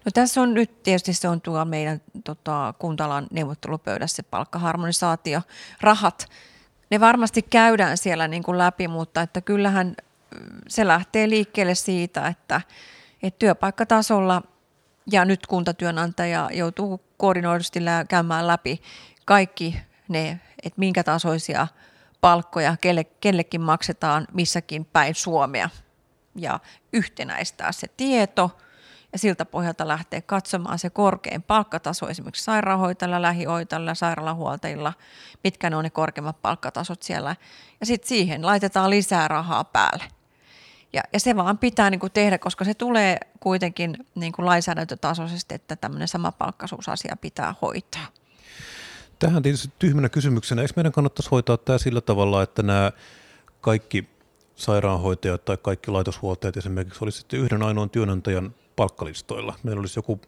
No 0.05 0.11
tässä 0.15 0.43
on 0.43 0.55
nyt 0.55 0.83
tietysti 0.83 1.13
se 1.13 1.29
on 1.29 1.41
tuo 1.41 1.65
meidän 1.65 2.01
tota, 2.25 2.75
kuntalan 2.79 3.27
neuvottelupöydässä 3.31 4.23
palkkaharmonisaatio, 4.23 5.41
rahat. 5.81 6.29
Ne 6.91 7.01
varmasti 7.01 7.43
käydään 7.43 7.99
siellä 7.99 8.29
niin 8.29 8.43
kuin 8.43 8.59
läpi, 8.59 8.89
mutta 8.89 9.23
että 9.23 9.41
kyllähän 9.41 9.97
se 10.69 10.87
lähtee 10.87 11.29
liikkeelle 11.29 11.75
siitä, 11.75 12.29
että, 12.29 12.61
että 13.23 13.39
työpaikkatasolla– 13.39 14.43
ja 15.13 15.25
nyt 15.25 15.47
kuntatyönantaja 15.47 16.49
joutuu 16.53 17.01
koordinoidusti 17.17 17.81
käymään 18.09 18.47
läpi 18.47 18.83
kaikki 19.25 19.77
ne, 20.09 20.41
että 20.63 20.79
minkä 20.79 21.05
tasoisia 21.05 21.67
palkkoja 22.21 22.77
kelle, 22.81 23.05
kellekin 23.05 23.61
maksetaan 23.61 24.27
missäkin 24.33 24.85
päin 24.85 25.15
Suomea 25.15 25.71
ja 26.35 26.61
yhtenäistää 26.93 27.73
se 27.73 27.87
tieto 27.97 28.59
ja 29.13 29.19
siltä 29.19 29.45
pohjalta 29.45 29.89
lähtee 29.89 30.21
katsomaan 30.21 30.79
se 30.79 30.91
korkein 30.91 31.43
palkkataso 31.43 32.09
esimerkiksi 32.09 32.45
sairaanhoitajilla, 32.45 33.23
lähihoitajilla, 33.23 33.95
sairaalahuoltajilla, 33.95 34.93
mitkä 35.45 35.71
ne 35.71 35.77
on 35.77 35.85
ne 35.85 35.91
korkeimmat 35.91 36.43
palkkatasot 36.43 37.03
siellä 37.03 37.37
ja 37.81 37.87
sitten 37.87 38.09
siihen 38.09 38.47
laitetaan 38.47 38.91
lisää 38.91 39.29
rahaa 39.29 39.65
päälle. 39.65 40.05
Ja, 40.97 41.03
ja 41.13 41.21
se 41.21 41.37
vaan 41.37 41.59
pitää 41.59 41.91
niin 41.91 42.01
kuin 42.01 42.13
tehdä, 42.13 42.39
koska 42.39 42.65
se 42.65 42.75
tulee 42.75 43.19
kuitenkin 43.41 43.97
niin 44.15 44.33
kuin 44.33 44.47
lainsäädäntötasoisesti, 44.47 45.55
että 45.55 45.77
tämmöinen 45.77 46.09
samapalkkaisuusasia 46.09 47.17
pitää 47.21 47.55
hoitaa. 47.63 48.07
Tähän 49.19 49.43
tietysti 49.43 49.73
tyhmänä 49.79 50.09
kysymyksenä, 50.09 50.63
eikö 50.63 50.73
meidän 50.77 50.93
kannattaisi 50.93 51.31
hoitaa 51.31 51.57
tämä 51.57 51.79
sillä 51.79 52.01
tavalla, 52.01 52.43
että 52.43 52.63
nämä 52.63 52.93
kaikki 53.61 54.09
sairaanhoitajat 54.55 55.45
tai 55.45 55.57
kaikki 55.63 55.91
laitoshuoltajat 55.91 56.57
esimerkiksi 56.57 57.05
olisi 57.05 57.19
sitten 57.19 57.41
yhden 57.41 57.63
ainoan 57.63 57.91
työnantajan 57.91 58.55
palkkalistoilla. 58.77 59.55
Meillä 59.63 59.81
olisi 59.81 59.99
joku 59.99 60.21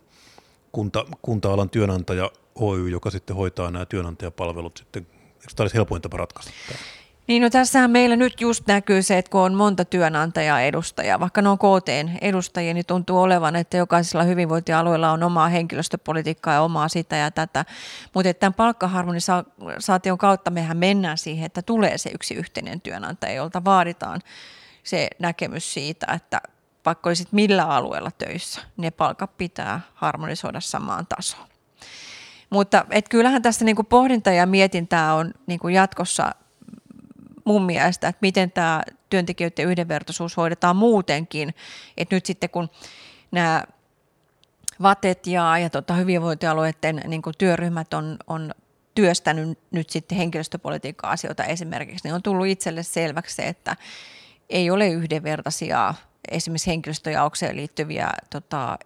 kunta, 0.72 1.06
kunta-alan 1.22 1.70
työnantaja 1.70 2.30
Oy, 2.54 2.88
joka 2.88 3.10
sitten 3.10 3.36
hoitaa 3.36 3.70
nämä 3.70 3.86
työnantajapalvelut 3.86 4.76
sitten. 4.76 5.06
Eikö 5.12 5.54
tämä 5.56 5.64
olisi 5.64 5.76
helpoin 5.76 6.02
tapa 6.02 6.16
ratkaista 6.16 6.52
tämä? 6.68 6.78
Niin 7.28 7.42
no 7.42 7.50
tässähän 7.50 7.90
meillä 7.90 8.16
nyt 8.16 8.40
just 8.40 8.66
näkyy 8.66 9.02
se, 9.02 9.18
että 9.18 9.30
kun 9.30 9.40
on 9.40 9.54
monta 9.54 9.84
työnantajaa 9.84 10.60
edustajaa, 10.60 11.20
vaikka 11.20 11.42
ne 11.42 11.48
on 11.48 11.58
KTn 11.58 12.18
edustajia, 12.20 12.74
niin 12.74 12.86
tuntuu 12.86 13.18
olevan, 13.18 13.56
että 13.56 13.76
jokaisella 13.76 14.24
hyvinvointialueella 14.24 15.10
on 15.10 15.22
omaa 15.22 15.48
henkilöstöpolitiikkaa 15.48 16.54
ja 16.54 16.60
omaa 16.60 16.88
sitä 16.88 17.16
ja 17.16 17.30
tätä. 17.30 17.64
Mutta 18.14 18.34
tämän 18.34 18.54
palkkaharmonisaation 18.54 20.18
kautta 20.18 20.50
mehän 20.50 20.76
mennään 20.76 21.18
siihen, 21.18 21.46
että 21.46 21.62
tulee 21.62 21.98
se 21.98 22.10
yksi 22.14 22.34
yhteinen 22.34 22.80
työnantaja, 22.80 23.32
jolta 23.34 23.64
vaaditaan 23.64 24.20
se 24.82 25.08
näkemys 25.18 25.74
siitä, 25.74 26.06
että 26.12 26.40
vaikka 26.86 27.10
olisit 27.10 27.32
millä 27.32 27.64
alueella 27.64 28.10
töissä, 28.10 28.60
ne 28.76 28.90
palkat 28.90 29.36
pitää 29.38 29.80
harmonisoida 29.94 30.60
samaan 30.60 31.06
tasoon. 31.06 31.48
Mutta 32.50 32.86
et 32.90 33.08
kyllähän 33.08 33.42
tässä 33.42 33.64
niinku 33.64 33.84
pohdinta 33.84 34.30
ja 34.30 34.46
mietintää 34.46 35.14
on 35.14 35.34
niinku 35.46 35.68
jatkossa 35.68 36.34
mun 37.48 37.62
mielestä, 37.62 38.08
että 38.08 38.18
miten 38.22 38.52
tämä 38.52 38.82
työntekijöiden 39.10 39.66
yhdenvertaisuus 39.66 40.36
hoidetaan 40.36 40.76
muutenkin. 40.76 41.54
Että 41.96 42.16
nyt 42.16 42.26
sitten 42.26 42.50
kun 42.50 42.70
nämä 43.30 43.64
VATET 44.82 45.26
ja, 45.26 45.58
ja 45.58 45.70
tota 45.70 45.94
hyvinvointialueiden 45.94 47.02
niin 47.06 47.22
työryhmät 47.38 47.94
on, 47.94 48.16
on 48.26 48.54
työstänyt 48.94 49.58
nyt 49.70 49.90
sitten 49.90 50.18
henkilöstöpolitiikka-asioita 50.18 51.44
esimerkiksi, 51.44 52.08
niin 52.08 52.14
on 52.14 52.22
tullut 52.22 52.46
itselle 52.46 52.82
selväksi 52.82 53.34
se, 53.36 53.48
että 53.48 53.76
ei 54.50 54.70
ole 54.70 54.88
yhdenvertaisia 54.88 55.94
esimerkiksi 56.30 56.70
henkilöstöjaokseen 56.70 57.56
liittyviä 57.56 58.10
tota, 58.30 58.78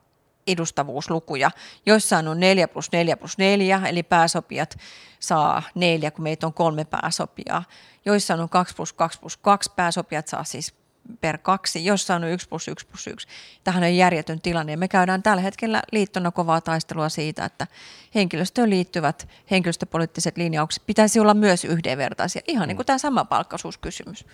edustavuuslukuja. 0.46 1.50
Joissain 1.86 2.28
on 2.28 2.40
4 2.40 2.68
plus 2.68 2.92
4 2.92 3.16
plus 3.16 3.38
4, 3.38 3.82
eli 3.86 4.02
pääsopijat 4.02 4.78
saa 5.20 5.62
neljä, 5.74 6.10
kun 6.10 6.22
meitä 6.22 6.46
on 6.46 6.54
kolme 6.54 6.84
pääsopijaa. 6.84 7.64
Joissain 8.04 8.40
on 8.40 8.48
2 8.48 8.74
plus 8.74 8.92
2 8.92 9.20
plus 9.20 9.36
2, 9.36 9.70
pääsopijat 9.76 10.28
saa 10.28 10.44
siis 10.44 10.74
per 11.20 11.38
kaksi, 11.38 11.84
jossain 11.84 12.24
on 12.24 12.30
1 12.30 12.48
plus 12.48 12.68
1 12.68 12.86
plus 12.86 13.06
1. 13.06 13.28
Tähän 13.64 13.82
on 13.82 13.96
järjetön 13.96 14.40
tilanne. 14.40 14.76
Me 14.76 14.88
käydään 14.88 15.22
tällä 15.22 15.42
hetkellä 15.42 15.82
liittona 15.92 16.30
kovaa 16.30 16.60
taistelua 16.60 17.08
siitä, 17.08 17.44
että 17.44 17.66
henkilöstöön 18.14 18.70
liittyvät 18.70 19.28
henkilöstöpoliittiset 19.50 20.36
linjaukset 20.36 20.82
pitäisi 20.86 21.20
olla 21.20 21.34
myös 21.34 21.64
yhdenvertaisia. 21.64 22.42
Ihan 22.48 22.68
niin 22.68 22.76
kuin 22.76 22.86
tämä 22.86 22.98
sama 22.98 23.24
palkkaisuuskysymys. 23.24 24.24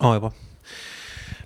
Aivan. 0.00 0.30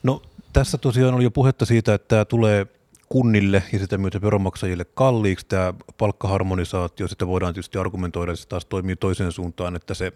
No 0.03 0.23
tässä 0.53 0.79
tosiaan 0.79 1.15
oli 1.15 1.25
jo 1.25 1.31
puhetta 1.31 1.65
siitä, 1.65 1.95
että 1.95 2.09
tämä 2.09 2.25
tulee 2.25 2.67
kunnille 3.09 3.63
ja 3.73 3.79
sitä 3.79 3.99
myötä 3.99 4.21
veronmaksajille 4.21 4.85
kalliiksi 4.85 5.47
tämä 5.47 5.75
palkkaharmonisaatio. 5.99 7.09
Sitä 7.09 7.27
voidaan 7.27 7.55
tietysti 7.55 7.79
argumentoida, 7.79 8.33
että 8.33 8.43
se 8.43 8.49
taas 8.49 8.65
toimii 8.67 8.97
toiseen 8.97 9.33
suuntaan, 9.33 9.77
että 9.77 9.95
se 9.95 10.13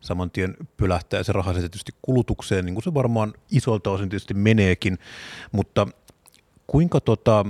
saman 0.00 0.30
tien 0.30 0.56
pylähtää 0.76 1.22
se 1.22 1.32
raha 1.32 1.54
tietysti 1.54 1.92
kulutukseen, 2.02 2.64
niin 2.64 2.74
kuin 2.74 2.84
se 2.84 2.94
varmaan 2.94 3.32
isolta 3.50 3.90
osin 3.90 4.08
tietysti 4.08 4.34
meneekin, 4.34 4.98
mutta 5.52 5.86
kuinka 6.66 7.00
tota, 7.00 7.46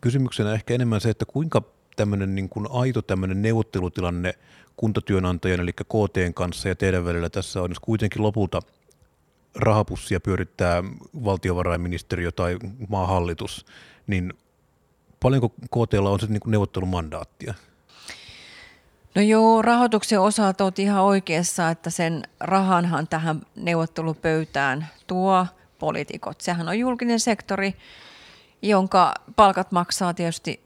kysymyksenä 0.00 0.52
ehkä 0.52 0.74
enemmän 0.74 1.00
se, 1.00 1.10
että 1.10 1.24
kuinka 1.24 1.62
tämmöinen 1.96 2.34
niin 2.34 2.48
kuin 2.48 2.66
aito 2.70 3.02
tämmöinen 3.02 3.42
neuvottelutilanne 3.42 4.34
kuntatyönantajan 4.76 5.60
eli 5.60 5.72
KTn 5.72 6.34
kanssa 6.34 6.68
ja 6.68 6.74
teidän 6.74 7.04
välillä 7.04 7.28
tässä 7.28 7.62
on, 7.62 7.70
jos 7.70 7.80
kuitenkin 7.80 8.22
lopulta– 8.22 8.60
rahapussia 9.58 10.20
pyörittää 10.20 10.84
valtiovarainministeriö 11.24 12.32
tai 12.32 12.56
maahallitus, 12.88 13.66
niin 14.08 14.32
paljonko 15.20 15.48
KTlla 15.48 16.10
on 16.10 16.20
se 16.20 16.26
niin 16.26 16.40
neuvottelumandaattia? 16.46 17.54
No 19.14 19.22
joo, 19.22 19.62
rahoituksen 19.62 20.20
osalta 20.20 20.64
olet 20.64 20.78
ihan 20.78 21.02
oikeassa, 21.02 21.70
että 21.70 21.90
sen 21.90 22.22
rahanhan 22.40 23.08
tähän 23.08 23.42
neuvottelupöytään 23.56 24.88
tuo 25.06 25.46
poliitikot. 25.78 26.40
Sehän 26.40 26.68
on 26.68 26.78
julkinen 26.78 27.20
sektori, 27.20 27.74
jonka 28.62 29.14
palkat 29.36 29.72
maksaa 29.72 30.14
tietysti 30.14 30.60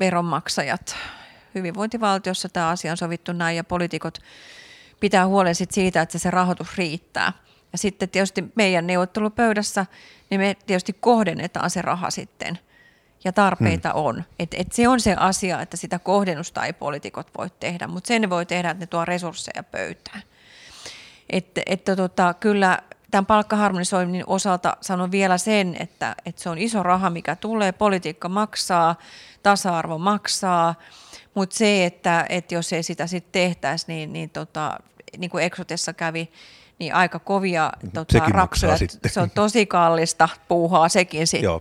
veronmaksajat. 0.00 0.96
Hyvinvointivaltiossa 1.54 2.48
tämä 2.48 2.68
asia 2.68 2.90
on 2.90 2.96
sovittu 2.96 3.32
näin 3.32 3.56
ja 3.56 3.64
poliitikot 3.64 4.18
pitää 5.00 5.26
huolen 5.26 5.54
siitä, 5.54 6.02
että 6.02 6.18
se 6.18 6.30
rahoitus 6.30 6.78
riittää. 6.78 7.32
Ja 7.72 7.78
sitten 7.78 8.08
tietysti 8.08 8.44
meidän 8.54 8.86
neuvottelupöydässä, 8.86 9.86
niin 10.30 10.40
me 10.40 10.56
tietysti 10.66 10.96
kohdennetaan 11.00 11.70
se 11.70 11.82
raha 11.82 12.10
sitten 12.10 12.58
ja 13.24 13.32
tarpeita 13.32 13.92
hmm. 13.92 14.00
on. 14.00 14.24
Et, 14.38 14.54
et 14.58 14.72
se 14.72 14.88
on 14.88 15.00
se 15.00 15.14
asia, 15.14 15.60
että 15.60 15.76
sitä 15.76 15.98
kohdennusta 15.98 16.64
ei 16.64 16.72
poliitikot 16.72 17.30
voi 17.38 17.50
tehdä, 17.60 17.86
mutta 17.86 18.08
sen 18.08 18.22
ne 18.22 18.30
voi 18.30 18.46
tehdä, 18.46 18.70
että 18.70 18.82
ne 18.82 18.86
tuo 18.86 19.04
resursseja 19.04 19.62
pöytään. 19.62 20.22
Että, 21.30 21.60
että 21.66 21.96
tota, 21.96 22.34
kyllä 22.34 22.78
tämän 23.10 23.26
palkkaharmonisoinnin 23.26 24.24
osalta 24.26 24.76
sanon 24.80 25.10
vielä 25.10 25.38
sen, 25.38 25.76
että, 25.80 26.16
että 26.26 26.42
se 26.42 26.50
on 26.50 26.58
iso 26.58 26.82
raha, 26.82 27.10
mikä 27.10 27.36
tulee, 27.36 27.72
politiikka 27.72 28.28
maksaa, 28.28 28.96
tasa-arvo 29.42 29.98
maksaa, 29.98 30.74
mutta 31.34 31.56
se, 31.56 31.84
että, 31.84 32.26
että 32.28 32.54
jos 32.54 32.72
ei 32.72 32.82
sitä 32.82 33.06
sitten 33.06 33.32
tehtäisi, 33.32 33.84
niin, 33.88 34.12
niin, 34.12 34.30
tota, 34.30 34.78
niin 35.18 35.30
kuin 35.30 35.44
Exotessa 35.44 35.92
kävi, 35.92 36.30
niin 36.78 36.94
aika 36.94 37.18
kovia 37.18 37.72
tota, 37.94 38.18
rapsuja. 38.18 38.76
Se 39.06 39.20
on 39.20 39.30
tosi 39.30 39.66
kallista 39.66 40.28
puuhaa 40.48 40.88
sekin 40.88 41.26
sitten. 41.26 41.44
Joo. 41.44 41.60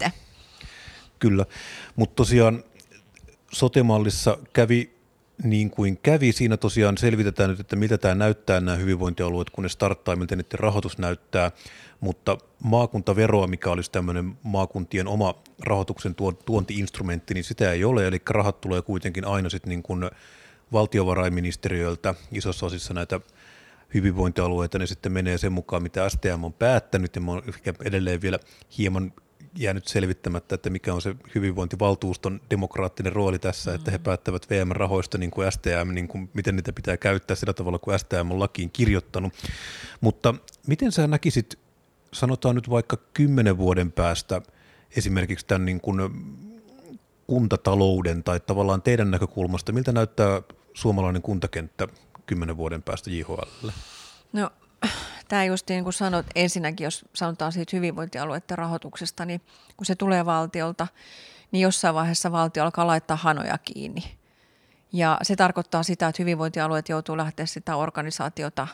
Kyllä, 1.22 1.46
mutta 1.96 2.16
tosiaan 2.16 2.64
sotemallissa 3.52 4.38
kävi 4.54 4.92
niin 5.44 5.70
kuin 5.70 6.00
kävi. 6.04 6.32
Siinä 6.32 6.58
tosiaan 6.58 6.98
selvitetään 6.98 7.50
nyt, 7.50 7.60
että 7.60 7.76
mitä 7.76 7.98
tämä 7.98 8.16
näyttää 8.16 8.60
nämä 8.60 8.78
hyvinvointialueet, 8.78 9.50
kun 9.50 9.64
ne 9.64 9.70
starttaa, 9.70 10.16
miltä 10.16 10.36
niiden 10.36 10.60
rahoitus 10.60 10.98
näyttää, 10.98 11.52
mutta 12.00 12.38
maakuntaveroa, 12.64 13.48
mikä 13.48 13.72
olisi 13.72 13.92
tämmöinen 13.92 14.38
maakuntien 14.44 15.08
oma 15.08 15.36
rahoituksen 15.60 16.16
tuontiinstrumentti, 16.46 17.34
niin 17.34 17.44
sitä 17.44 17.72
ei 17.72 17.84
ole, 17.84 18.08
eli 18.08 18.22
rahat 18.30 18.62
tulee 18.62 18.82
kuitenkin 18.82 19.26
aina 19.26 19.50
sitten 19.50 19.70
niin 19.70 19.84
kuin 19.84 20.10
valtiovarainministeriöltä. 20.72 22.16
Isossa 22.32 22.66
osissa 22.66 22.94
näitä 22.94 23.20
hyvinvointialueita, 23.94 24.80
ne 24.80 24.88
sitten 24.88 25.12
menee 25.12 25.38
sen 25.38 25.54
mukaan, 25.54 25.84
mitä 25.84 26.10
STM 26.10 26.44
on 26.44 26.54
päättänyt, 26.54 27.16
ja 27.16 27.22
mä 27.22 27.32
oon 27.32 27.44
edelleen 27.84 28.22
vielä 28.22 28.40
hieman 28.78 29.14
jäänyt 29.56 29.88
selvittämättä, 29.88 30.56
että 30.56 30.70
mikä 30.70 30.94
on 30.94 31.02
se 31.02 31.16
hyvinvointivaltuuston 31.36 32.42
demokraattinen 32.50 33.14
rooli 33.14 33.40
tässä, 33.40 33.74
että 33.74 33.92
he 33.92 33.98
mm. 33.98 34.04
päättävät 34.04 34.50
VM-rahoista 34.50 35.18
niin 35.18 35.32
kuin 35.32 35.52
STM, 35.52 35.94
niin 35.94 36.08
kuin 36.08 36.30
miten 36.34 36.56
niitä 36.56 36.74
pitää 36.74 36.98
käyttää 36.98 37.36
sillä 37.36 37.54
tavalla, 37.54 37.80
kuin 37.80 38.00
STM 38.00 38.32
on 38.32 38.40
lakiin 38.40 38.72
kirjoittanut. 38.72 39.34
Mutta 40.02 40.36
miten 40.68 40.92
sä 40.92 41.08
näkisit, 41.08 41.60
sanotaan 42.14 42.56
nyt 42.56 42.70
vaikka 42.70 42.98
kymmenen 43.14 43.58
vuoden 43.58 43.92
päästä 43.92 44.42
esimerkiksi 44.98 45.46
tämän 45.46 45.66
niin 45.66 45.82
kuin 45.82 46.00
kuntatalouden 47.28 48.24
tai 48.24 48.40
tavallaan 48.40 48.82
teidän 48.82 49.12
näkökulmasta, 49.12 49.72
miltä 49.72 49.92
näyttää 49.92 50.42
suomalainen 50.74 51.22
kuntakenttä 51.22 51.88
kymmenen 52.26 52.58
vuoden 52.58 52.84
päästä 52.84 53.10
JHL? 53.12 53.70
No 54.34 54.50
tämä 55.32 55.44
just 55.46 55.70
niin 55.70 55.84
kuin 55.84 55.94
sanot, 55.94 56.26
ensinnäkin 56.36 56.86
jos 56.86 57.06
sanotaan 57.14 57.52
siitä 57.52 57.76
hyvinvointialueiden 57.76 58.58
rahoituksesta, 58.58 59.26
niin 59.26 59.42
kun 59.78 59.86
se 59.86 59.96
tulee 59.96 60.26
valtiolta, 60.26 60.88
niin 61.52 61.62
jossain 61.62 61.96
vaiheessa 61.96 62.32
valtio 62.32 62.64
alkaa 62.64 62.88
laittaa 62.88 63.18
hanoja 63.18 63.58
kiinni. 63.58 64.18
Ja 64.94 65.18
se 65.22 65.36
tarkoittaa 65.36 65.84
sitä, 65.84 66.08
että 66.08 66.22
hyvinvointialueet 66.22 66.90
joutuu 66.90 67.18
lähteä 67.18 67.46
sitä 67.46 67.76
organisaatiota 67.76 68.68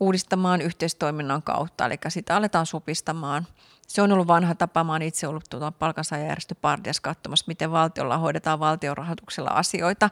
uudistamaan 0.00 0.60
yhteistoiminnan 0.60 1.42
kautta, 1.42 1.86
eli 1.86 1.98
sitä 2.08 2.36
aletaan 2.36 2.66
supistamaan. 2.66 3.46
Se 3.86 4.02
on 4.02 4.12
ollut 4.12 4.26
vanha 4.28 4.54
tapa, 4.54 4.84
mä 4.84 4.98
itse 5.02 5.26
ollut 5.26 5.44
tuota 5.50 5.72
palkansaajajärjestö 5.72 6.54
Pardias 6.54 7.00
katsomassa, 7.00 7.44
miten 7.48 7.70
valtiolla 7.70 8.18
hoidetaan 8.18 8.60
valtion 8.60 8.96
rahoituksella 8.96 9.50
asioita. 9.50 10.10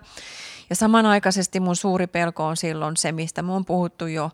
Ja 0.71 0.77
samanaikaisesti 0.77 1.61
mun 1.61 1.77
suuri 1.77 2.07
pelko 2.07 2.47
on 2.47 2.57
silloin 2.57 2.97
se, 2.97 3.13
mistä 3.13 3.43
me 3.43 3.53
on 3.53 3.65
puhuttu 3.65 4.07
jo 4.07 4.31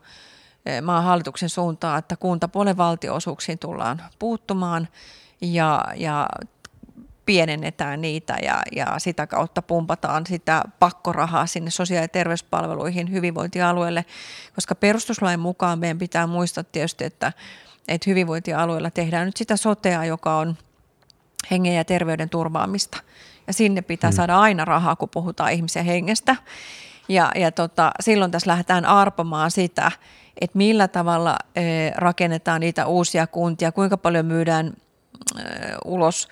maan 0.83 1.05
hallituksen 1.05 1.49
suuntaan, 1.49 1.99
että 1.99 2.17
kuntapuolen 2.17 2.77
valtioosuuksiin 2.77 3.59
tullaan 3.59 4.03
puuttumaan 4.19 4.89
ja, 5.41 5.85
ja 5.97 6.29
pienennetään 7.27 8.01
niitä 8.01 8.37
ja, 8.43 8.63
ja 8.73 8.99
sitä 8.99 9.27
kautta 9.27 9.63
pumpataan 9.63 10.27
sitä 10.27 10.63
pakkorahaa 10.79 11.47
sinne 11.47 11.71
sosiaali- 11.71 12.05
ja 12.05 12.09
terveyspalveluihin 12.09 13.11
hyvinvointialueelle, 13.11 14.05
koska 14.55 14.75
perustuslain 14.75 15.41
mukaan 15.41 15.79
meidän 15.79 15.99
pitää 15.99 16.27
muistaa 16.27 16.65
tietysti, 16.65 17.05
että, 17.05 17.33
että 17.89 18.11
hyvinvointialueella 18.11 18.91
tehdään 18.91 19.27
nyt 19.27 19.37
sitä 19.37 19.57
sotea, 19.57 20.05
joka 20.05 20.37
on 20.37 20.57
hengen 21.51 21.75
ja 21.75 21.85
terveyden 21.85 22.29
turvaamista. 22.29 22.99
Ja 23.47 23.53
sinne 23.53 23.83
pitää 23.83 24.11
hmm. 24.11 24.17
saada 24.17 24.41
aina 24.41 24.65
rahaa, 24.65 24.97
kun 24.97 25.09
puhutaan 25.09 25.53
ihmisen 25.53 25.85
hengestä. 25.85 26.37
Ja, 27.11 27.33
ja 27.35 27.53
tota, 27.53 27.91
silloin 28.01 28.31
tässä 28.31 28.51
lähdetään 28.51 28.85
arpomaan 28.85 29.51
sitä, 29.51 29.93
että 30.41 30.59
millä 30.59 30.89
tavalla 30.89 31.39
rakennetaan 31.97 32.61
niitä 32.61 32.87
uusia 32.87 33.27
kuntia, 33.27 33.73
kuinka 33.73 33.97
paljon 33.97 34.27
myydään 34.27 34.73
ulos, 35.85 36.29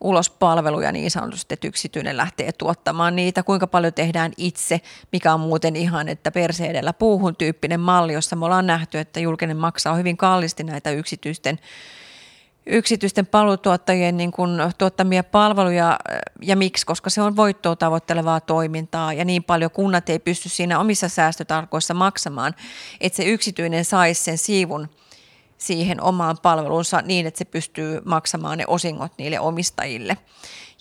ulos 0.00 0.30
palveluja 0.30 0.92
niin 0.92 1.10
sanotusti, 1.10 1.54
että 1.54 1.66
yksityinen 1.66 2.16
lähtee 2.16 2.52
tuottamaan 2.52 3.16
niitä, 3.16 3.42
kuinka 3.42 3.66
paljon 3.66 3.94
tehdään 3.94 4.32
itse, 4.36 4.80
mikä 5.12 5.34
on 5.34 5.40
muuten 5.40 5.76
ihan, 5.76 6.08
että 6.08 6.30
perseedellä 6.30 6.92
puuhun 6.92 7.36
tyyppinen 7.36 7.80
malli, 7.80 8.12
jossa 8.12 8.36
me 8.36 8.44
ollaan 8.44 8.66
nähty, 8.66 8.98
että 8.98 9.20
julkinen 9.20 9.56
maksaa 9.56 9.94
hyvin 9.94 10.16
kallisti 10.16 10.64
näitä 10.64 10.90
yksityisten 10.90 11.58
yksityisten 12.68 13.26
palvelutuottajien 13.26 14.16
niin 14.16 14.32
kuin 14.32 14.50
tuottamia 14.78 15.24
palveluja 15.24 15.98
ja 16.42 16.56
miksi, 16.56 16.86
koska 16.86 17.10
se 17.10 17.22
on 17.22 17.36
voittoa 17.36 17.76
tavoittelevaa 17.76 18.40
toimintaa 18.40 19.12
ja 19.12 19.24
niin 19.24 19.44
paljon 19.44 19.70
kunnat 19.70 20.08
ei 20.08 20.18
pysty 20.18 20.48
siinä 20.48 20.78
omissa 20.78 21.08
säästötarkoissa 21.08 21.94
maksamaan, 21.94 22.54
että 23.00 23.16
se 23.16 23.24
yksityinen 23.24 23.84
saisi 23.84 24.24
sen 24.24 24.38
siivun 24.38 24.88
siihen 25.58 26.02
omaan 26.02 26.38
palvelunsa 26.42 27.02
niin, 27.02 27.26
että 27.26 27.38
se 27.38 27.44
pystyy 27.44 28.00
maksamaan 28.04 28.58
ne 28.58 28.64
osingot 28.66 29.12
niille 29.18 29.40
omistajille. 29.40 30.16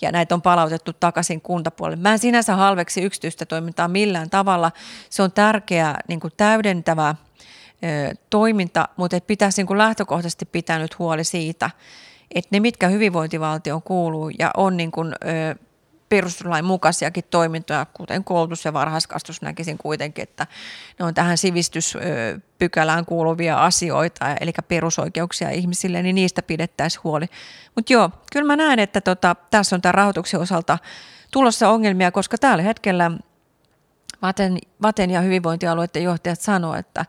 Ja 0.01 0.11
näitä 0.11 0.35
on 0.35 0.41
palautettu 0.41 0.93
takaisin 0.93 1.41
kuntapuolelle. 1.41 2.01
Mä 2.01 2.11
en 2.11 2.19
sinänsä 2.19 2.55
halveksi 2.55 3.01
yksityistä 3.01 3.45
toimintaa 3.45 3.87
millään 3.87 4.29
tavalla. 4.29 4.71
Se 5.09 5.23
on 5.23 5.31
tärkeä 5.31 5.95
niin 6.07 6.19
kuin 6.19 6.33
täydentävä– 6.37 7.15
toiminta, 8.29 8.87
mutta 8.97 9.17
että 9.17 9.27
pitäisi 9.27 9.61
niin 9.61 9.67
kuin 9.67 9.77
lähtökohtaisesti 9.77 10.45
pitää 10.45 10.79
nyt 10.79 10.99
huoli 10.99 11.23
siitä, 11.23 11.69
että 12.35 12.49
ne, 12.51 12.59
mitkä 12.59 12.87
hyvinvointivaltioon 12.87 13.81
kuuluu 13.81 14.29
ja 14.39 14.51
on 14.57 14.77
niin 14.77 14.91
kuin, 14.91 15.13
perustuslain 16.09 16.65
mukaisiakin 16.65 17.23
toimintoja, 17.29 17.85
kuten 17.93 18.23
koulutus 18.23 18.65
ja 18.65 18.73
varhaiskasvatus 18.73 19.41
näkisin 19.41 19.77
kuitenkin, 19.77 20.23
että 20.23 20.47
ne 20.99 21.05
on 21.05 21.13
tähän 21.13 21.37
sivistyspykälään 21.37 23.05
kuuluvia 23.05 23.65
asioita, 23.65 24.35
eli 24.39 24.51
perusoikeuksia 24.67 25.49
ihmisille, 25.49 26.03
niin 26.03 26.15
niistä 26.15 26.41
pidettäisiin 26.41 27.03
huoli. 27.03 27.25
Mutta 27.75 27.93
joo, 27.93 28.09
kyllä 28.31 28.47
mä 28.47 28.55
näen, 28.55 28.79
että 28.79 29.01
tota, 29.01 29.35
tässä 29.51 29.75
on 29.75 29.81
tämän 29.81 29.93
rahoituksen 29.93 30.39
osalta 30.39 30.77
tulossa 31.31 31.69
ongelmia, 31.69 32.11
koska 32.11 32.37
tällä 32.37 32.63
hetkellä 32.63 33.11
Vaten, 34.21 34.57
Vaten 34.81 35.11
ja 35.11 35.21
hyvinvointialueiden 35.21 36.03
johtajat 36.03 36.41
sanoivat, 36.41 36.79
että 36.79 37.05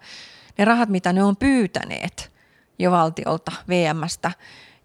ne 0.58 0.64
rahat, 0.64 0.88
mitä 0.88 1.12
ne 1.12 1.24
on 1.24 1.36
pyytäneet 1.36 2.32
jo 2.78 2.90
valtiolta, 2.90 3.52
VMstä, 3.68 4.32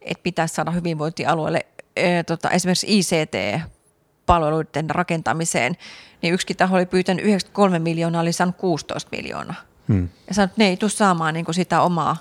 että 0.01 0.23
pitäisi 0.23 0.55
saada 0.55 0.71
hyvinvointialueelle 0.71 1.65
e, 1.95 2.23
tota, 2.23 2.49
esimerkiksi 2.49 2.99
ICT-palveluiden 2.99 4.89
rakentamiseen, 4.89 5.77
niin 6.21 6.33
yksikin 6.33 6.57
taho 6.57 6.75
oli 6.75 6.85
pyytänyt 6.85 7.25
93 7.25 7.79
miljoonaa, 7.79 8.21
oli 8.21 8.33
saanut 8.33 8.57
16 8.57 9.09
miljoonaa. 9.11 9.61
Hmm. 9.87 10.09
Ja 10.27 10.33
sanoi, 10.33 10.45
että 10.45 10.55
ne 10.57 10.67
ei 10.67 10.77
tule 10.77 10.89
saamaan 10.89 11.33
niin 11.33 11.53
sitä 11.53 11.81
omaa 11.81 12.17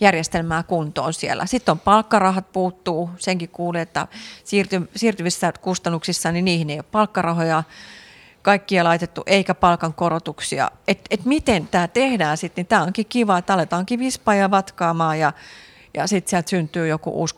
järjestelmää 0.00 0.62
kuntoon 0.62 1.14
siellä. 1.14 1.46
Sitten 1.46 1.72
on 1.72 1.78
palkkarahat 1.78 2.52
puuttuu, 2.52 3.10
senkin 3.18 3.48
kuulee, 3.48 3.82
että 3.82 4.06
siirty, 4.44 4.88
siirtyvissä 4.96 5.52
kustannuksissa, 5.60 6.32
niin 6.32 6.44
niihin 6.44 6.70
ei 6.70 6.76
ole 6.76 6.84
palkkarahoja 6.92 7.62
kaikkia 8.46 8.84
laitettu, 8.84 9.22
eikä 9.26 9.54
palkankorotuksia. 9.54 10.70
Et, 10.88 11.00
et 11.10 11.24
miten 11.24 11.68
tämä 11.68 11.88
tehdään 11.88 12.36
sitten, 12.36 12.62
niin 12.62 12.68
tämä 12.68 12.82
onkin 12.82 13.06
kiva, 13.06 13.38
että 13.38 13.54
aletaankin 13.54 13.98
vispaa 13.98 14.34
ja 14.34 14.50
vatkaamaan 14.50 15.18
ja, 15.18 15.32
ja 15.94 16.06
sitten 16.06 16.30
sieltä 16.30 16.50
syntyy 16.50 16.88
joku 16.88 17.10
uusi 17.10 17.34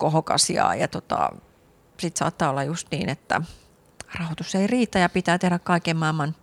ja, 0.55 0.75
ja 0.75 0.89
tota, 0.89 1.29
sitten 1.99 2.19
saattaa 2.19 2.51
olla 2.51 2.63
just 2.63 2.89
niin, 2.91 3.09
että 3.09 3.43
rahoitus 4.19 4.55
ei 4.55 4.67
riitä 4.67 4.99
ja 4.99 5.09
pitää 5.09 5.39
tehdä 5.39 5.59
kaiken 5.59 5.97
maailman 5.97 6.35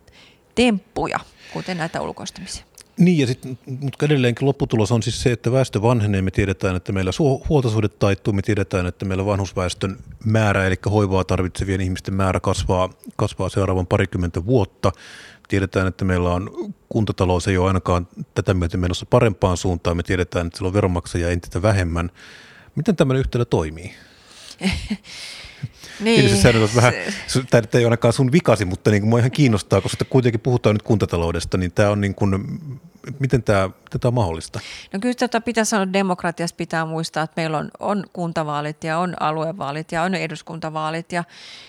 temppuja, 0.54 1.20
kuten 1.52 1.78
näitä 1.78 2.00
ulkoistamisia. 2.00 2.64
Niin, 2.98 3.18
ja 3.18 3.26
sitten, 3.26 3.58
mutta 3.66 4.06
edelleenkin 4.06 4.46
lopputulos 4.48 4.92
on 4.92 5.02
siis 5.02 5.22
se, 5.22 5.32
että 5.32 5.52
väestö 5.52 5.82
vanhenee. 5.82 6.22
Me 6.22 6.30
tiedetään, 6.30 6.76
että 6.76 6.92
meillä 6.92 7.10
huoltosuhde 7.48 7.88
taittuu. 7.88 8.32
Me 8.32 8.42
tiedetään, 8.42 8.86
että 8.86 9.04
meillä 9.04 9.26
vanhusväestön 9.26 9.96
määrä, 10.24 10.66
eli 10.66 10.74
hoivaa 10.90 11.24
tarvitsevien 11.24 11.80
ihmisten 11.80 12.14
määrä 12.14 12.40
kasvaa, 12.40 12.90
kasvaa 13.16 13.48
seuraavan 13.48 13.86
parikymmentä 13.86 14.46
vuotta. 14.46 14.92
Tiedetään, 15.48 15.86
että 15.86 16.04
meillä 16.04 16.32
on 16.32 16.74
kuntatalous 16.88 17.48
ei 17.48 17.58
ole 17.58 17.66
ainakaan 17.66 18.08
tätä 18.34 18.54
myöten 18.54 18.80
menossa 18.80 19.06
parempaan 19.06 19.56
suuntaan. 19.56 19.96
Me 19.96 20.02
tiedetään, 20.02 20.46
että 20.46 20.58
siellä 20.58 20.68
on 20.68 20.74
veronmaksajia 20.74 21.30
entistä 21.30 21.62
vähemmän. 21.62 22.10
Miten 22.74 22.96
tämmöinen 22.96 23.20
yhtälö 23.20 23.44
toimii? 23.44 23.94
Niin. 26.00 26.20
Eli 26.20 26.36
sä 26.36 26.48
on 26.48 26.68
vähän, 26.76 26.92
tämä 27.50 27.62
ei 27.74 27.84
ainakaan 27.84 28.12
sun 28.12 28.32
vikasi, 28.32 28.64
mutta 28.64 28.90
niin 28.90 29.02
kuin 29.02 29.10
mua 29.10 29.18
ihan 29.18 29.30
kiinnostaa, 29.30 29.80
koska 29.80 30.04
kuitenkin 30.04 30.40
puhutaan 30.40 30.74
nyt 30.74 30.82
kuntataloudesta, 30.82 31.58
niin 31.58 31.72
tämä 31.72 31.90
on 31.90 32.00
niin 32.00 32.14
kuin, 32.14 32.60
miten 33.18 33.42
tämä, 33.42 33.70
tätä 33.90 34.08
on 34.08 34.14
mahdollista? 34.14 34.60
No 34.92 34.98
kyllä 35.00 35.14
tätä 35.14 35.40
pitää 35.40 35.64
sanoa, 35.64 35.92
demokratiassa 35.92 36.56
pitää 36.56 36.84
muistaa, 36.84 37.22
että 37.22 37.40
meillä 37.40 37.58
on, 37.58 37.70
on 37.80 38.04
kuntavaalit 38.12 38.84
ja 38.84 38.98
on 38.98 39.22
aluevaalit 39.22 39.92
ja 39.92 40.02
on 40.02 40.14
eduskuntavaalit 40.14 41.12
ja 41.12 41.24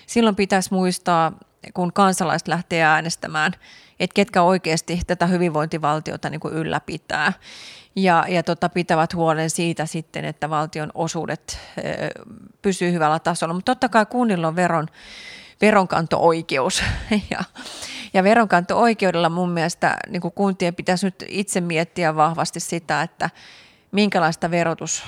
silloin 0.07 0.35
pitäisi 0.35 0.73
muistaa, 0.73 1.31
kun 1.73 1.93
kansalaiset 1.93 2.47
lähtee 2.47 2.83
äänestämään, 2.83 3.53
että 3.99 4.13
ketkä 4.13 4.41
oikeasti 4.41 5.01
tätä 5.07 5.27
hyvinvointivaltiota 5.27 6.29
niin 6.29 6.39
kuin 6.39 6.53
ylläpitää 6.53 7.33
ja, 7.97 8.25
ja 8.27 8.43
tota, 8.43 8.69
pitävät 8.69 9.13
huolen 9.13 9.49
siitä 9.49 9.85
sitten, 9.85 10.25
että 10.25 10.49
valtion 10.49 10.91
osuudet 10.93 11.59
pysyy 12.61 12.91
hyvällä 12.91 13.19
tasolla. 13.19 13.53
Mutta 13.53 13.71
totta 13.71 13.89
kai 13.89 14.05
kunnilla 14.05 14.47
on 14.47 14.55
veron, 14.55 14.87
veronkanto-oikeus 15.61 16.83
ja, 17.31 17.43
ja 18.13 18.23
veronkanto-oikeudella 18.23 19.29
mun 19.29 19.49
mielestä 19.49 19.97
niin 20.09 20.21
kuntien 20.35 20.75
pitäisi 20.75 21.05
nyt 21.05 21.23
itse 21.27 21.61
miettiä 21.61 22.15
vahvasti 22.15 22.59
sitä, 22.59 23.01
että 23.01 23.29
minkälaista 23.91 24.51
verotus, 24.51 25.03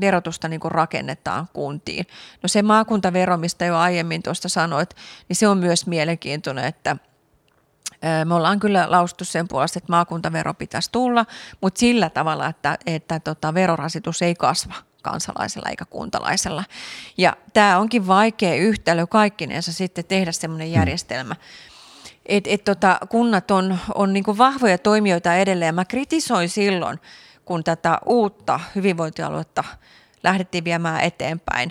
verotusta 0.00 0.48
niin 0.48 0.60
rakennetaan 0.64 1.48
kuntiin. 1.52 2.06
No 2.42 2.48
se 2.48 2.62
maakuntavero, 2.62 3.36
mistä 3.36 3.64
jo 3.64 3.76
aiemmin 3.76 4.22
tuosta 4.22 4.48
sanoit, 4.48 4.90
niin 5.28 5.36
se 5.36 5.48
on 5.48 5.58
myös 5.58 5.86
mielenkiintoinen, 5.86 6.64
että 6.64 6.96
me 8.24 8.34
ollaan 8.34 8.60
kyllä 8.60 8.86
laustu 8.88 9.24
sen 9.24 9.48
puolesta, 9.48 9.78
että 9.78 9.92
maakuntavero 9.92 10.54
pitäisi 10.54 10.92
tulla, 10.92 11.26
mutta 11.60 11.78
sillä 11.78 12.10
tavalla, 12.10 12.46
että, 12.46 12.78
että 12.86 13.20
tota, 13.20 13.54
verorasitus 13.54 14.22
ei 14.22 14.34
kasva 14.34 14.74
kansalaisella 15.04 15.68
eikä 15.68 15.84
kuntalaisella. 15.84 16.64
Ja 17.18 17.36
tämä 17.52 17.78
onkin 17.78 18.06
vaikea 18.06 18.54
yhtälö 18.54 19.06
kaikkinensa 19.06 19.72
sitten 19.72 20.04
tehdä 20.04 20.32
semmoinen 20.32 20.68
hmm. 20.68 20.74
järjestelmä. 20.76 21.36
Et, 22.26 22.46
et 22.46 22.64
tota, 22.64 22.98
kunnat 23.08 23.50
on, 23.50 23.78
on 23.94 24.12
niinku 24.12 24.38
vahvoja 24.38 24.78
toimijoita 24.78 25.34
edelleen. 25.34 25.74
Mä 25.74 25.84
kritisoin 25.84 26.48
silloin, 26.48 27.00
kun 27.44 27.64
tätä 27.64 27.98
uutta 28.06 28.60
hyvinvointialuetta 28.74 29.64
lähdettiin 30.22 30.64
viemään 30.64 31.00
eteenpäin, 31.00 31.70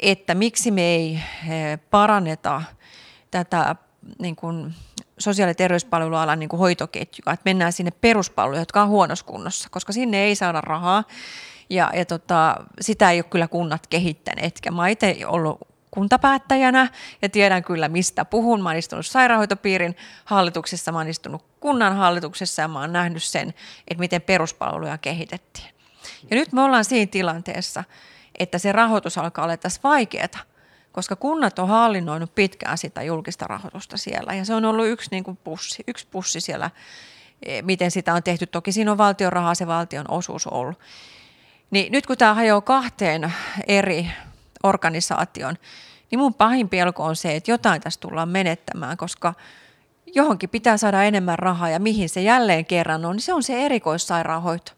että 0.00 0.34
miksi 0.34 0.70
me 0.70 0.82
ei 0.82 1.14
eh, 1.48 1.78
paranneta 1.90 2.62
tätä 3.30 3.76
niin 4.18 4.36
kuin 4.36 4.74
sosiaali- 5.18 5.50
ja 5.50 5.54
terveyspalvelualan 5.54 6.38
niin 6.38 6.50
hoitoketjua, 6.58 7.32
että 7.32 7.42
mennään 7.44 7.72
sinne 7.72 7.90
peruspalveluihin, 7.90 8.60
jotka 8.60 8.82
on 8.82 8.88
huonossa 8.88 9.26
kunnossa, 9.26 9.68
koska 9.70 9.92
sinne 9.92 10.24
ei 10.24 10.34
saada 10.34 10.60
rahaa 10.60 11.04
ja, 11.70 11.90
ja 11.94 12.04
tota, 12.04 12.56
sitä 12.80 13.10
ei 13.10 13.18
ole 13.18 13.24
kyllä 13.24 13.48
kunnat 13.48 13.86
kehittäneet. 13.86 14.60
Mä 14.70 14.82
oon 14.82 14.88
itse 14.88 15.16
ollut 15.26 15.58
kuntapäättäjänä 15.90 16.88
ja 17.22 17.28
tiedän 17.28 17.64
kyllä 17.64 17.88
mistä 17.88 18.24
puhun. 18.24 18.62
Mä 18.62 18.68
oon 18.68 18.78
istunut 18.78 19.06
sairaanhoitopiirin 19.06 19.96
hallituksessa, 20.24 20.92
mä 20.92 20.98
oon 20.98 21.08
istunut 21.08 21.44
kunnan 21.60 21.96
hallituksessa 21.96 22.62
ja 22.62 22.68
mä 22.68 22.80
oon 22.80 22.92
nähnyt 22.92 23.22
sen, 23.22 23.54
että 23.88 24.00
miten 24.00 24.22
peruspalveluja 24.22 24.98
kehitettiin. 24.98 25.74
Ja 26.30 26.36
nyt 26.36 26.52
me 26.52 26.62
ollaan 26.62 26.84
siinä 26.84 27.10
tilanteessa, 27.10 27.84
että 28.38 28.58
se 28.58 28.72
rahoitus 28.72 29.18
alkaa 29.18 29.44
olla 29.44 29.56
tässä 29.56 29.80
vaikeaa, 29.84 30.28
koska 30.96 31.16
kunnat 31.16 31.58
on 31.58 31.68
hallinnoinut 31.68 32.34
pitkään 32.34 32.78
sitä 32.78 33.02
julkista 33.02 33.46
rahoitusta 33.46 33.96
siellä 33.96 34.34
ja 34.34 34.44
se 34.44 34.54
on 34.54 34.64
ollut 34.64 34.86
yksi 34.86 35.08
niin 35.10 35.24
kuin 35.24 35.36
pussi, 35.36 35.84
yksi 35.86 36.06
pussi 36.10 36.40
siellä, 36.40 36.70
e, 37.42 37.62
miten 37.62 37.90
sitä 37.90 38.14
on 38.14 38.22
tehty. 38.22 38.46
Toki 38.46 38.72
siinä 38.72 38.92
on 38.92 38.98
valtion 38.98 39.32
rahaa, 39.32 39.54
se 39.54 39.66
valtion 39.66 40.10
osuus 40.10 40.46
ollut. 40.46 40.78
Niin 41.70 41.92
nyt 41.92 42.06
kun 42.06 42.16
tämä 42.16 42.34
hajoaa 42.34 42.60
kahteen 42.60 43.32
eri 43.66 44.10
organisaation, 44.62 45.56
niin 46.10 46.18
mun 46.18 46.34
pahin 46.34 46.68
pelko 46.68 47.04
on 47.04 47.16
se, 47.16 47.36
että 47.36 47.50
jotain 47.50 47.80
tässä 47.80 48.00
tullaan 48.00 48.28
menettämään, 48.28 48.96
koska 48.96 49.34
johonkin 50.14 50.50
pitää 50.50 50.76
saada 50.76 51.02
enemmän 51.02 51.38
rahaa 51.38 51.70
ja 51.70 51.78
mihin 51.78 52.08
se 52.08 52.22
jälleen 52.22 52.66
kerran 52.66 53.04
on, 53.04 53.16
niin 53.16 53.22
se 53.22 53.34
on 53.34 53.42
se 53.42 53.66
erikoissairaanhoito. 53.66 54.72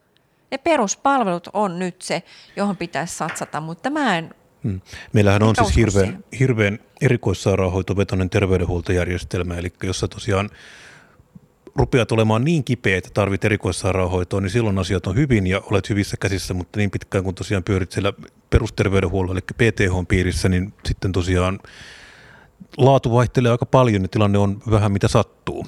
Ne 0.50 0.58
peruspalvelut 0.58 1.48
on 1.52 1.78
nyt 1.78 2.02
se, 2.02 2.22
johon 2.56 2.76
pitäisi 2.76 3.16
satsata, 3.16 3.60
mutta 3.60 3.90
mä 3.90 4.18
en 4.18 4.34
Hmm. 4.64 4.80
Meillähän 5.12 5.42
on 5.42 5.54
siis 5.56 5.76
hirveän, 5.76 6.24
hirveän 6.38 6.78
erikoissairaanhoitovetoinen 7.00 8.30
terveydenhuoltojärjestelmä, 8.30 9.54
eli 9.54 9.72
jossa 9.82 10.08
tosiaan 10.08 10.50
rupeat 11.76 12.12
olemaan 12.12 12.44
niin 12.44 12.64
kipeä, 12.64 12.98
että 12.98 13.10
tarvit 13.14 13.44
erikoissairaanhoitoa, 13.44 14.40
niin 14.40 14.50
silloin 14.50 14.78
asiat 14.78 15.06
on 15.06 15.16
hyvin 15.16 15.46
ja 15.46 15.60
olet 15.70 15.88
hyvissä 15.88 16.16
käsissä, 16.20 16.54
mutta 16.54 16.78
niin 16.78 16.90
pitkään 16.90 17.24
kun 17.24 17.34
tosiaan 17.34 17.64
pyörit 17.64 17.92
siellä 17.92 18.12
perusterveydenhuollon, 18.50 19.36
eli 19.36 19.40
PTH-piirissä, 19.40 20.48
niin 20.48 20.74
sitten 20.86 21.12
tosiaan 21.12 21.58
laatu 22.76 23.12
vaihtelee 23.12 23.52
aika 23.52 23.66
paljon 23.66 24.02
ja 24.02 24.08
tilanne 24.08 24.38
on 24.38 24.62
vähän 24.70 24.92
mitä 24.92 25.08
sattuu. 25.08 25.66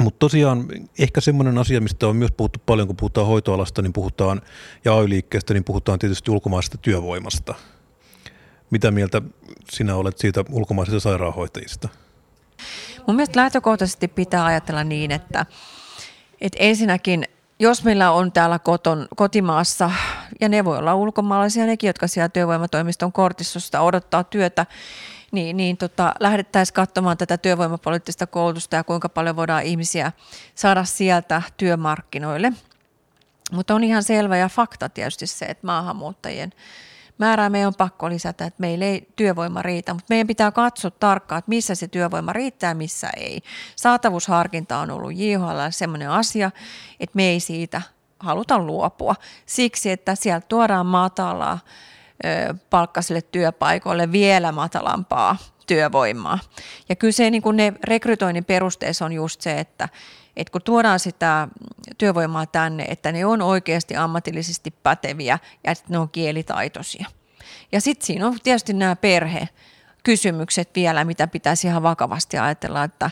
Mutta 0.00 0.18
tosiaan 0.18 0.68
ehkä 0.98 1.20
semmoinen 1.20 1.58
asia, 1.58 1.80
mistä 1.80 2.08
on 2.08 2.16
myös 2.16 2.32
puhuttu 2.36 2.58
paljon, 2.66 2.86
kun 2.86 2.96
puhutaan 2.96 3.26
hoitoalasta, 3.26 3.82
niin 3.82 3.92
puhutaan, 3.92 4.42
ja 4.84 4.94
AY-liikkeestä, 4.94 5.54
niin 5.54 5.64
puhutaan 5.64 5.98
tietysti 5.98 6.30
ulkomaisesta 6.30 6.78
työvoimasta. 6.78 7.54
Mitä 8.70 8.90
mieltä 8.90 9.22
sinä 9.70 9.96
olet 9.96 10.18
siitä 10.18 10.44
ulkomaisista 10.50 11.00
sairaanhoitajista? 11.00 11.88
Mun 13.06 13.16
mielestä 13.16 13.40
lähtökohtaisesti 13.40 14.08
pitää 14.08 14.44
ajatella 14.44 14.84
niin, 14.84 15.10
että, 15.10 15.46
että 16.40 16.58
ensinnäkin 16.60 17.24
jos 17.58 17.84
meillä 17.84 18.10
on 18.10 18.32
täällä 18.32 18.58
koton, 18.58 19.08
kotimaassa, 19.16 19.90
ja 20.40 20.48
ne 20.48 20.64
voi 20.64 20.78
olla 20.78 20.94
ulkomaalaisia 20.94 21.66
nekin, 21.66 21.88
jotka 21.88 22.06
siellä 22.06 22.28
työvoimatoimiston 22.28 23.12
kortistosta 23.12 23.80
odottaa 23.80 24.24
työtä, 24.24 24.66
niin, 25.32 25.56
niin 25.56 25.76
tota, 25.76 26.14
lähdettäisiin 26.20 26.74
katsomaan 26.74 27.16
tätä 27.16 27.38
työvoimapoliittista 27.38 28.26
koulutusta 28.26 28.76
ja 28.76 28.84
kuinka 28.84 29.08
paljon 29.08 29.36
voidaan 29.36 29.62
ihmisiä 29.62 30.12
saada 30.54 30.84
sieltä 30.84 31.42
työmarkkinoille. 31.56 32.52
Mutta 33.52 33.74
on 33.74 33.84
ihan 33.84 34.02
selvä 34.02 34.36
ja 34.36 34.48
fakta 34.48 34.88
tietysti 34.88 35.26
se, 35.26 35.44
että 35.44 35.66
maahanmuuttajien 35.66 36.52
määrää 37.18 37.50
meidän 37.50 37.66
on 37.66 37.74
pakko 37.74 38.08
lisätä, 38.08 38.44
että 38.44 38.60
meillä 38.60 38.84
ei 38.84 39.08
työvoima 39.16 39.62
riitä, 39.62 39.94
mutta 39.94 40.06
meidän 40.08 40.26
pitää 40.26 40.52
katsoa 40.52 40.90
tarkkaan, 40.90 41.38
että 41.38 41.48
missä 41.48 41.74
se 41.74 41.88
työvoima 41.88 42.32
riittää 42.32 42.74
missä 42.74 43.10
ei. 43.16 43.42
Saatavuusharkinta 43.76 44.78
on 44.78 44.90
ollut 44.90 45.12
JHL 45.14 45.60
sellainen 45.70 46.10
asia, 46.10 46.50
että 47.00 47.16
me 47.16 47.28
ei 47.28 47.40
siitä 47.40 47.82
haluta 48.20 48.58
luopua 48.58 49.14
siksi, 49.46 49.90
että 49.90 50.14
sieltä 50.14 50.46
tuodaan 50.48 50.86
matalaa 50.86 51.58
palkkaisille 52.70 53.22
työpaikoille 53.22 54.12
vielä 54.12 54.52
matalampaa 54.52 55.36
työvoimaa. 55.66 56.38
Ja 56.88 56.96
kyllä 56.96 57.12
se 57.12 57.30
niin 57.30 57.42
kuin 57.42 57.56
ne 57.56 57.72
rekrytoinnin 57.84 58.44
perusteessa 58.44 59.04
on 59.04 59.12
just 59.12 59.40
se, 59.40 59.60
että, 59.60 59.88
että 60.36 60.52
kun 60.52 60.62
tuodaan 60.62 61.00
sitä 61.00 61.48
työvoimaa 61.98 62.46
tänne, 62.46 62.84
että 62.84 63.12
ne 63.12 63.26
on 63.26 63.42
oikeasti 63.42 63.96
ammatillisesti 63.96 64.70
päteviä 64.82 65.38
ja 65.64 65.72
että 65.72 65.84
ne 65.88 65.98
on 65.98 66.08
kielitaitoisia. 66.08 67.06
Ja 67.72 67.80
sitten 67.80 68.06
siinä 68.06 68.26
on 68.26 68.38
tietysti 68.42 68.72
nämä 68.72 68.96
perhe 68.96 69.48
kysymykset 70.02 70.70
vielä, 70.74 71.04
mitä 71.04 71.26
pitäisi 71.26 71.66
ihan 71.66 71.82
vakavasti 71.82 72.38
ajatella, 72.38 72.84
että 72.84 73.10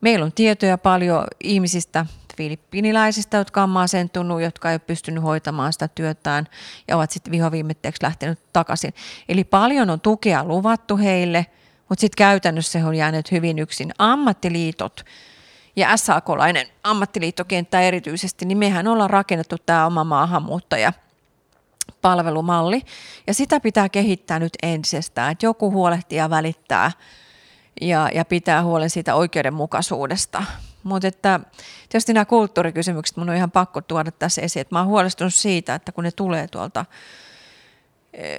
meillä 0.00 0.24
on 0.24 0.32
tietoja 0.32 0.78
paljon 0.78 1.24
ihmisistä, 1.44 2.06
filippiniläisistä, 2.36 3.36
jotka 3.36 3.62
on 3.62 3.68
masentunut, 3.68 4.42
jotka 4.42 4.70
ei 4.70 4.74
ole 4.74 4.78
pystynyt 4.78 5.22
hoitamaan 5.22 5.72
sitä 5.72 5.88
työtään 5.88 6.46
ja 6.88 6.96
ovat 6.96 7.10
sitten 7.10 7.30
vihoviimetteeksi 7.30 8.02
lähtenyt 8.02 8.38
takaisin. 8.52 8.94
Eli 9.28 9.44
paljon 9.44 9.90
on 9.90 10.00
tukea 10.00 10.44
luvattu 10.44 10.96
heille, 10.96 11.46
mutta 11.90 12.00
sitten 12.00 12.16
käytännössä 12.16 12.78
he 12.78 12.86
on 12.86 12.94
jäänyt 12.94 13.30
hyvin 13.30 13.58
yksin. 13.58 13.92
Ammattiliitot 13.98 15.04
ja 15.76 15.96
SAK-lainen 15.96 16.66
ammattiliittokenttä 16.82 17.80
erityisesti, 17.80 18.44
niin 18.44 18.58
mehän 18.58 18.86
ollaan 18.86 19.10
rakennettu 19.10 19.56
tämä 19.66 19.86
oma 19.86 20.04
maahanmuuttaja 20.04 20.92
palvelumalli. 22.02 22.82
Ja 23.26 23.34
sitä 23.34 23.60
pitää 23.60 23.88
kehittää 23.88 24.38
nyt 24.38 24.52
entisestään, 24.62 25.32
että 25.32 25.46
joku 25.46 25.70
huolehtii 25.70 26.18
ja 26.18 26.30
välittää 26.30 26.92
ja, 27.80 28.08
ja 28.14 28.24
pitää 28.24 28.62
huolen 28.62 28.90
siitä 28.90 29.14
oikeudenmukaisuudesta. 29.14 30.42
Mutta 30.82 31.08
että 31.08 31.40
tietysti 31.88 32.12
nämä 32.12 32.24
kulttuurikysymykset 32.24 33.16
mun 33.16 33.30
on 33.30 33.36
ihan 33.36 33.50
pakko 33.50 33.80
tuoda 33.80 34.10
tässä 34.10 34.42
esiin, 34.42 34.60
että 34.60 34.74
mä 34.74 34.78
oon 34.78 34.88
huolestunut 34.88 35.34
siitä, 35.34 35.74
että 35.74 35.92
kun 35.92 36.04
ne 36.04 36.10
tulee 36.10 36.48
tuolta 36.48 36.84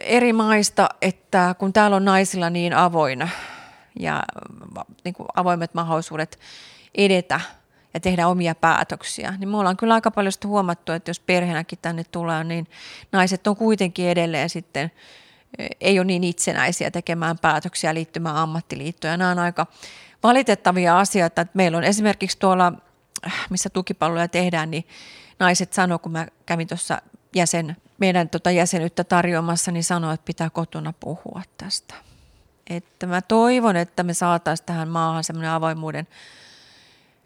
eri 0.03 0.34
maista, 0.34 0.89
että 1.01 1.55
kun 1.60 1.73
täällä 1.73 1.95
on 1.95 2.05
naisilla 2.05 2.49
niin 2.49 2.73
avoin 2.73 3.29
ja 3.99 4.23
niin 5.03 5.13
kuin 5.13 5.27
avoimet 5.36 5.73
mahdollisuudet 5.73 6.39
edetä 6.95 7.39
ja 7.93 7.99
tehdä 7.99 8.27
omia 8.27 8.55
päätöksiä, 8.55 9.34
niin 9.38 9.49
me 9.49 9.57
ollaan 9.57 9.77
kyllä 9.77 9.93
aika 9.93 10.12
paljon 10.12 10.34
huomattu, 10.45 10.91
että 10.91 11.10
jos 11.10 11.19
perheenäkin 11.19 11.79
tänne 11.81 12.03
tulee, 12.03 12.43
niin 12.43 12.67
naiset 13.12 13.47
on 13.47 13.55
kuitenkin 13.55 14.10
edelleen 14.10 14.49
sitten 14.49 14.91
eh, 15.57 15.69
ei 15.81 15.99
ole 15.99 16.05
niin 16.05 16.23
itsenäisiä 16.23 16.91
tekemään 16.91 17.39
päätöksiä 17.39 17.93
liittymään 17.93 18.36
ammattiliittoon. 18.36 19.12
Ja 19.12 19.17
nämä 19.17 19.31
on 19.31 19.39
aika 19.39 19.67
valitettavia 20.23 20.99
asioita, 20.99 21.41
että 21.41 21.57
meillä 21.57 21.77
on 21.77 21.84
esimerkiksi 21.84 22.39
tuolla, 22.39 22.73
missä 23.49 23.69
tukipalveluja 23.69 24.27
tehdään, 24.27 24.71
niin 24.71 24.88
naiset 25.39 25.73
sanoo, 25.73 26.00
kun 26.00 26.12
mä 26.12 26.27
kävin 26.46 26.67
tuossa 26.67 27.02
jäsen, 27.35 27.77
meidän 28.02 28.29
tota 28.29 28.52
jäsenyyttä 28.52 29.04
tarjoamassa, 29.04 29.71
niin 29.71 29.83
sanoi, 29.83 30.13
että 30.13 30.25
pitää 30.25 30.49
kotona 30.49 30.93
puhua 30.99 31.41
tästä. 31.58 31.95
Että 32.69 33.08
mä 33.08 33.21
toivon, 33.21 33.75
että 33.75 34.04
me 34.04 34.13
saataisiin 34.13 34.65
tähän 34.65 34.89
maahan 34.89 35.23
semmoinen 35.23 35.52
avoimuuden 35.52 36.08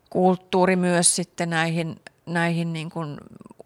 kulttuuri 0.09 0.75
myös 0.75 1.15
sitten 1.15 1.49
näihin, 1.49 1.95
näihin 2.25 2.73
niin 2.73 2.89
kuin 2.89 3.17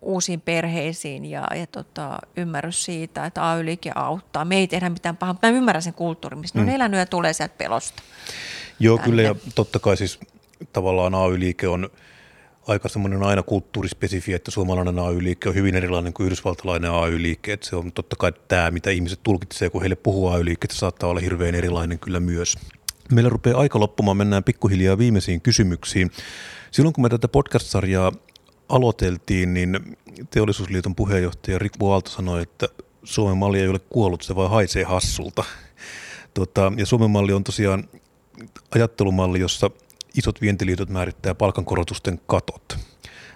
uusiin 0.01 0.41
perheisiin 0.41 1.25
ja, 1.25 1.47
ja 1.55 1.67
tota, 1.67 2.19
ymmärrys 2.37 2.85
siitä, 2.85 3.25
että 3.25 3.49
ay 3.49 3.63
auttaa. 3.95 4.45
Me 4.45 4.55
ei 4.55 4.67
tehdä 4.67 4.89
mitään 4.89 5.17
pahaa, 5.17 5.33
mutta 5.33 5.47
mä 5.47 5.57
ymmärrän 5.57 5.81
sen 5.81 5.93
kulttuurin, 5.93 6.39
missä 6.39 6.59
mm. 6.59 6.65
ne 6.65 6.71
on 6.71 6.75
elänyt 6.75 6.99
ja 6.99 7.05
tulee 7.05 7.33
sieltä 7.33 7.55
pelosta. 7.57 8.03
Joo, 8.79 8.97
tänne. 8.97 9.09
kyllä 9.09 9.21
ja 9.21 9.35
totta 9.55 9.79
kai 9.79 9.97
siis 9.97 10.19
tavallaan 10.73 11.15
AY-liike 11.15 11.67
on 11.67 11.89
aika 12.69 12.89
semmoinen 12.89 13.23
aina 13.23 13.43
kulttuurispesifi, 13.43 14.33
että 14.33 14.51
suomalainen 14.51 14.99
AY-liike 14.99 15.49
on 15.49 15.55
hyvin 15.55 15.75
erilainen 15.75 16.13
kuin 16.13 16.25
yhdysvaltalainen 16.25 16.91
AY-liike. 16.91 17.53
Että 17.53 17.67
se 17.69 17.75
on 17.75 17.91
totta 17.91 18.15
kai 18.15 18.33
tämä, 18.47 18.71
mitä 18.71 18.89
ihmiset 18.89 19.19
tulkitsevat, 19.23 19.71
kun 19.71 19.81
heille 19.81 19.95
puhuu 19.95 20.27
AY-liikkeestä, 20.27 20.75
saattaa 20.75 21.09
olla 21.09 21.19
hirveän 21.19 21.55
erilainen 21.55 21.99
kyllä 21.99 22.19
myös. 22.19 22.57
Meillä 23.11 23.29
rupeaa 23.29 23.59
aika 23.59 23.79
loppumaan, 23.79 24.17
mennään 24.17 24.43
pikkuhiljaa 24.43 24.97
viimeisiin 24.97 25.41
kysymyksiin. 25.41 26.11
Silloin 26.71 26.93
kun 26.93 27.01
me 27.01 27.09
tätä 27.09 27.27
podcast-sarjaa 27.27 28.11
aloiteltiin, 28.69 29.53
niin 29.53 29.97
Teollisuusliiton 30.29 30.95
puheenjohtaja 30.95 31.59
Rick 31.59 31.75
Aalto 31.83 32.09
sanoi, 32.09 32.41
että 32.41 32.67
Suomen 33.03 33.37
malli 33.37 33.59
ei 33.59 33.67
ole 33.67 33.79
kuollut, 33.79 34.21
se 34.21 34.35
vaan 34.35 34.49
haisee 34.49 34.83
hassulta. 34.83 35.43
Tota, 36.33 36.71
ja 36.77 36.85
Suomen 36.85 37.09
malli 37.09 37.33
on 37.33 37.43
tosiaan 37.43 37.83
ajattelumalli, 38.75 39.39
jossa 39.39 39.71
isot 40.17 40.41
vientiliitot 40.41 40.89
määrittää 40.89 41.35
palkankorotusten 41.35 42.21
katot. 42.27 42.77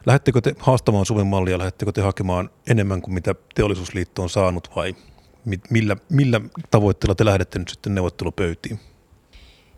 Lähettekö 0.05 0.41
te 0.41 0.55
haastamaan 0.59 1.05
Suomen 1.05 1.28
mallia, 1.28 1.57
lähettekö 1.57 1.91
te 1.91 2.01
hakemaan 2.01 2.49
enemmän 2.67 3.01
kuin 3.01 3.13
mitä 3.13 3.36
teollisuusliitto 3.55 4.21
on 4.21 4.30
saanut 4.30 4.69
vai 4.76 4.95
millä, 5.69 5.97
millä 6.09 6.41
tavoitteella 6.71 7.15
te 7.15 7.26
lähdette 7.26 7.59
nyt 7.59 7.69
sitten 7.69 7.95
neuvottelupöytiin? 7.95 8.80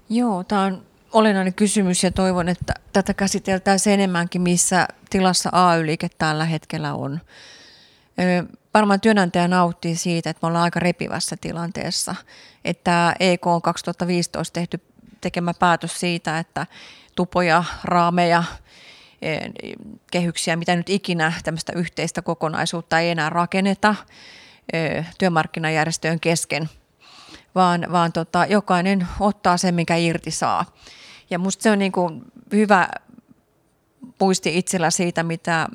Joo, 0.10 0.44
tämä 0.44 0.62
on 0.62 0.86
olennainen 1.14 1.54
kysymys 1.54 2.04
ja 2.04 2.12
toivon, 2.12 2.50
että 2.50 2.74
tätä 2.94 3.14
käsiteltäisiin 3.14 3.94
enemmänkin, 3.94 4.42
missä 4.42 4.88
tilassa 5.10 5.50
AY-liike 5.54 6.10
tällä 6.18 6.46
hetkellä 6.46 6.94
on. 6.94 7.20
Varmaan 8.74 9.02
työnantaja 9.02 9.48
nauttii 9.48 9.96
siitä, 9.96 10.30
että 10.30 10.40
me 10.44 10.48
ollaan 10.48 10.64
aika 10.64 10.80
repivässä 10.80 11.38
tilanteessa. 11.42 12.16
Että 12.66 13.16
EK 13.20 13.48
on 13.48 13.62
2015 13.62 14.54
tehty 14.54 14.82
tekemä 15.26 15.54
päätös 15.54 16.00
siitä, 16.00 16.40
että 16.40 16.68
tupoja, 17.16 17.64
raameja, 17.84 18.44
e, 19.22 19.38
kehyksiä, 20.12 20.56
mitä 20.56 20.76
nyt 20.76 20.90
ikinä 20.90 21.34
tämmöistä 21.44 21.74
yhteistä 21.76 22.22
kokonaisuutta 22.22 23.00
ei 23.00 23.10
enää 23.10 23.30
rakenneta 23.30 23.96
e, 24.74 25.04
työmarkkinajärjestöjen 25.18 26.20
kesken, 26.20 26.70
vaan, 27.56 27.88
vaan 27.92 28.12
tota, 28.12 28.46
jokainen 28.46 29.08
ottaa 29.20 29.58
sen, 29.58 29.76
mikä 29.76 29.96
irti 29.96 30.32
saa. 30.32 30.66
Ja 31.30 31.40
musta 31.40 31.64
se 31.64 31.72
on 31.72 31.80
niin 31.80 31.92
kuin 31.92 32.22
hyvä 32.52 32.90
puisti 34.18 34.58
itsellä 34.58 34.92
siitä, 34.92 35.24
mitä 35.24 35.68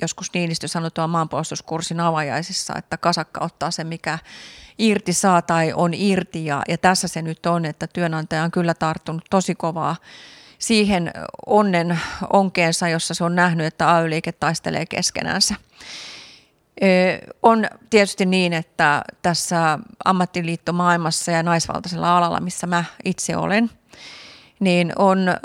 joskus 0.00 0.34
Niinistö 0.34 0.68
sanoi 0.68 0.90
tuolla 0.90 1.08
maanpuolustuskurssin 1.08 2.00
avajaisissa, 2.00 2.74
että 2.78 2.96
kasakka 2.96 3.44
ottaa 3.44 3.70
sen, 3.70 3.86
mikä 3.86 4.18
irti 4.78 5.12
saa 5.12 5.42
tai 5.42 5.72
on 5.74 5.94
irti. 5.94 6.44
Ja, 6.44 6.62
ja 6.68 6.78
tässä 6.78 7.08
se 7.08 7.22
nyt 7.22 7.46
on, 7.46 7.64
että 7.64 7.86
työnantaja 7.86 8.42
on 8.42 8.50
kyllä 8.50 8.74
tarttunut 8.74 9.24
tosi 9.30 9.54
kovaa 9.54 9.96
siihen 10.58 11.10
onnen 11.46 12.00
onkeensa, 12.32 12.88
jossa 12.88 13.14
se 13.14 13.24
on 13.24 13.34
nähnyt, 13.34 13.66
että 13.66 13.94
AY-liike 13.94 14.32
taistelee 14.32 14.86
keskenänsä. 14.86 15.54
On 17.42 17.66
tietysti 17.90 18.26
niin, 18.26 18.52
että 18.52 19.02
tässä 19.22 19.78
ammattiliittomaailmassa 20.04 21.32
ja 21.32 21.42
naisvaltaisella 21.42 22.16
alalla, 22.16 22.40
missä 22.40 22.66
mä 22.66 22.84
itse 23.04 23.36
olen, 23.36 23.70
niin 24.60 24.92
on 24.96 25.36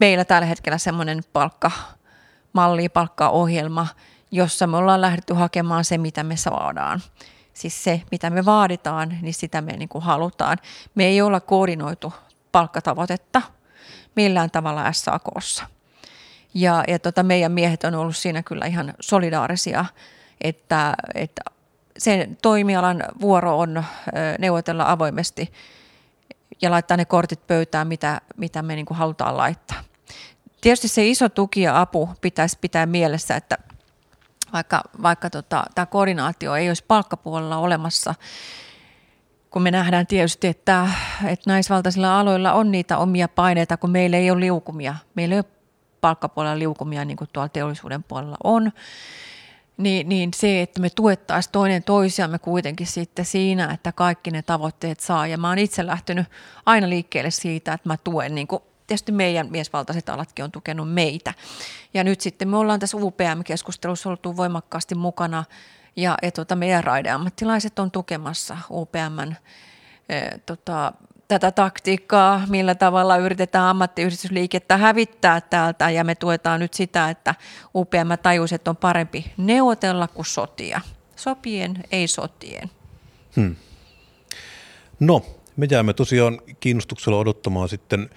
meillä 0.00 0.24
tällä 0.24 0.46
hetkellä 0.46 0.78
semmoinen 0.78 1.20
palkkamalli, 1.32 2.88
palkkaohjelma, 2.88 3.86
jossa 4.30 4.66
me 4.66 4.76
ollaan 4.76 5.00
lähdetty 5.00 5.34
hakemaan 5.34 5.84
se, 5.84 5.98
mitä 5.98 6.22
me 6.22 6.36
saadaan. 6.36 7.00
Siis 7.58 7.84
se, 7.84 8.02
mitä 8.10 8.30
me 8.30 8.44
vaaditaan, 8.44 9.18
niin 9.22 9.34
sitä 9.34 9.60
me 9.60 9.72
niin 9.72 9.88
kuin 9.88 10.04
halutaan. 10.04 10.58
Me 10.94 11.04
ei 11.04 11.20
olla 11.20 11.40
koordinoitu 11.40 12.12
palkkatavoitetta 12.52 13.42
millään 14.16 14.50
tavalla 14.50 14.92
SAKssa. 14.92 15.66
Ja, 16.54 16.84
ja 16.88 16.98
tota, 16.98 17.22
meidän 17.22 17.52
miehet 17.52 17.84
on 17.84 17.94
ollut 17.94 18.16
siinä 18.16 18.42
kyllä 18.42 18.66
ihan 18.66 18.94
solidaarisia, 19.00 19.84
että, 20.40 20.94
että 21.14 21.42
sen 21.98 22.38
toimialan 22.42 23.04
vuoro 23.20 23.58
on 23.58 23.84
neuvotella 24.38 24.90
avoimesti 24.90 25.52
ja 26.62 26.70
laittaa 26.70 26.96
ne 26.96 27.04
kortit 27.04 27.46
pöytään, 27.46 27.86
mitä, 27.86 28.20
mitä 28.36 28.62
me 28.62 28.74
niin 28.74 28.86
kuin 28.86 28.98
halutaan 28.98 29.36
laittaa. 29.36 29.84
Tietysti 30.60 30.88
se 30.88 31.06
iso 31.06 31.28
tuki 31.28 31.62
ja 31.62 31.80
apu 31.80 32.10
pitäisi 32.20 32.58
pitää 32.60 32.86
mielessä, 32.86 33.36
että 33.36 33.58
vaikka, 34.52 34.82
vaikka 35.02 35.30
tota, 35.30 35.64
tämä 35.74 35.86
koordinaatio 35.86 36.54
ei 36.54 36.68
olisi 36.68 36.84
palkkapuolella 36.88 37.56
olemassa, 37.56 38.14
kun 39.50 39.62
me 39.62 39.70
nähdään 39.70 40.06
tietysti, 40.06 40.46
että, 40.46 40.88
että 41.26 41.50
naisvaltaisilla 41.50 42.20
aloilla 42.20 42.52
on 42.52 42.70
niitä 42.70 42.98
omia 42.98 43.28
paineita, 43.28 43.76
kun 43.76 43.90
meillä 43.90 44.16
ei 44.16 44.30
ole 44.30 44.40
liukumia. 44.40 44.94
Meillä 45.14 45.34
ei 45.34 45.38
ole 45.38 45.58
palkkapuolella 46.00 46.58
liukumia 46.58 47.04
niin 47.04 47.16
kuin 47.16 47.30
tuolla 47.32 47.48
teollisuuden 47.48 48.02
puolella 48.02 48.36
on. 48.44 48.72
Niin, 49.76 50.08
niin 50.08 50.30
se, 50.34 50.62
että 50.62 50.80
me 50.80 50.90
tuettaisiin 50.90 51.52
toinen 51.52 51.82
toisiamme 51.82 52.38
kuitenkin 52.38 52.86
sitten 52.86 53.24
siinä, 53.24 53.72
että 53.72 53.92
kaikki 53.92 54.30
ne 54.30 54.42
tavoitteet 54.42 55.00
saa. 55.00 55.26
Ja 55.26 55.38
mä 55.38 55.48
oon 55.48 55.58
itse 55.58 55.86
lähtenyt 55.86 56.26
aina 56.66 56.88
liikkeelle 56.88 57.30
siitä, 57.30 57.72
että 57.72 57.88
mä 57.88 57.96
tuen 57.96 58.34
niin 58.34 58.46
kuin 58.46 58.62
tietysti 58.88 59.12
meidän 59.12 59.50
miesvaltaiset 59.50 60.08
alatkin 60.08 60.44
on 60.44 60.52
tukenut 60.52 60.92
meitä. 60.92 61.34
Ja 61.94 62.04
nyt 62.04 62.20
sitten 62.20 62.48
me 62.48 62.56
ollaan 62.56 62.80
tässä 62.80 62.96
UPM-keskustelussa 62.96 64.10
oltu 64.10 64.36
voimakkaasti 64.36 64.94
mukana 64.94 65.44
ja, 65.96 66.16
ja 66.22 66.32
tota, 66.32 66.56
meidän 66.56 66.84
raideammattilaiset 66.84 67.78
on 67.78 67.90
tukemassa 67.90 68.58
UPMn 68.70 69.34
e, 70.08 70.38
tota, 70.46 70.92
tätä 71.28 71.52
taktiikkaa, 71.52 72.42
millä 72.48 72.74
tavalla 72.74 73.16
yritetään 73.16 73.64
ammattiyhdistysliikettä 73.64 74.76
hävittää 74.76 75.40
täältä 75.40 75.90
ja 75.90 76.04
me 76.04 76.14
tuetaan 76.14 76.60
nyt 76.60 76.74
sitä, 76.74 77.10
että 77.10 77.34
UPM 77.74 78.12
tajuisi, 78.22 78.54
että 78.54 78.70
on 78.70 78.76
parempi 78.76 79.32
neuvotella 79.36 80.08
kuin 80.08 80.26
sotia. 80.26 80.80
Sopien, 81.16 81.84
ei 81.92 82.08
sotien. 82.08 82.70
Hmm. 83.36 83.56
No, 85.00 85.26
me 85.56 85.66
jäämme 85.70 85.92
tosiaan 85.92 86.40
kiinnostuksella 86.60 87.18
odottamaan 87.18 87.68
sitten 87.68 88.10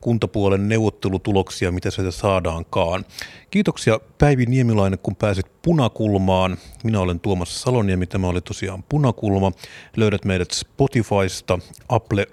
kuntapuolen 0.00 0.68
neuvottelutuloksia, 0.68 1.72
mitä 1.72 1.90
sieltä 1.90 2.10
saadaankaan. 2.10 3.04
Kiitoksia 3.50 4.00
Päivi 4.18 4.46
Niemilainen, 4.46 4.98
kun 4.98 5.16
pääsit 5.16 5.46
Punakulmaan. 5.62 6.56
Minä 6.84 7.00
olen 7.00 7.20
Tuomas 7.20 7.62
Saloniemi, 7.62 8.06
tämä 8.06 8.28
oli 8.28 8.40
tosiaan 8.40 8.84
Punakulma. 8.88 9.52
Löydät 9.96 10.24
meidät 10.24 10.50
Spotifysta, 10.50 11.58
Apple 11.88 12.26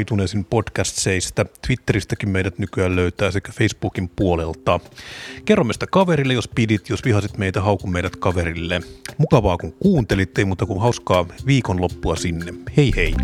iTunesin 0.00 0.44
podcastseista. 0.44 1.46
Twitteristäkin 1.66 2.28
meidät 2.28 2.58
nykyään 2.58 2.96
löytää 2.96 3.30
sekä 3.30 3.52
Facebookin 3.52 4.08
puolelta. 4.08 4.80
Kerro 5.44 5.64
meistä 5.64 5.86
kaverille, 5.86 6.34
jos 6.34 6.48
pidit, 6.48 6.88
jos 6.88 7.04
vihasit 7.04 7.38
meitä, 7.38 7.60
hauku 7.60 7.86
meidät 7.86 8.16
kaverille. 8.16 8.80
Mukavaa 9.18 9.58
kun 9.58 9.72
kuuntelit, 9.72 10.38
ei 10.38 10.44
muuta 10.44 10.66
kuin 10.66 10.80
hauskaa 10.80 11.26
viikonloppua 11.46 12.16
sinne. 12.16 12.54
Hei 12.76 12.92
hei! 12.96 13.14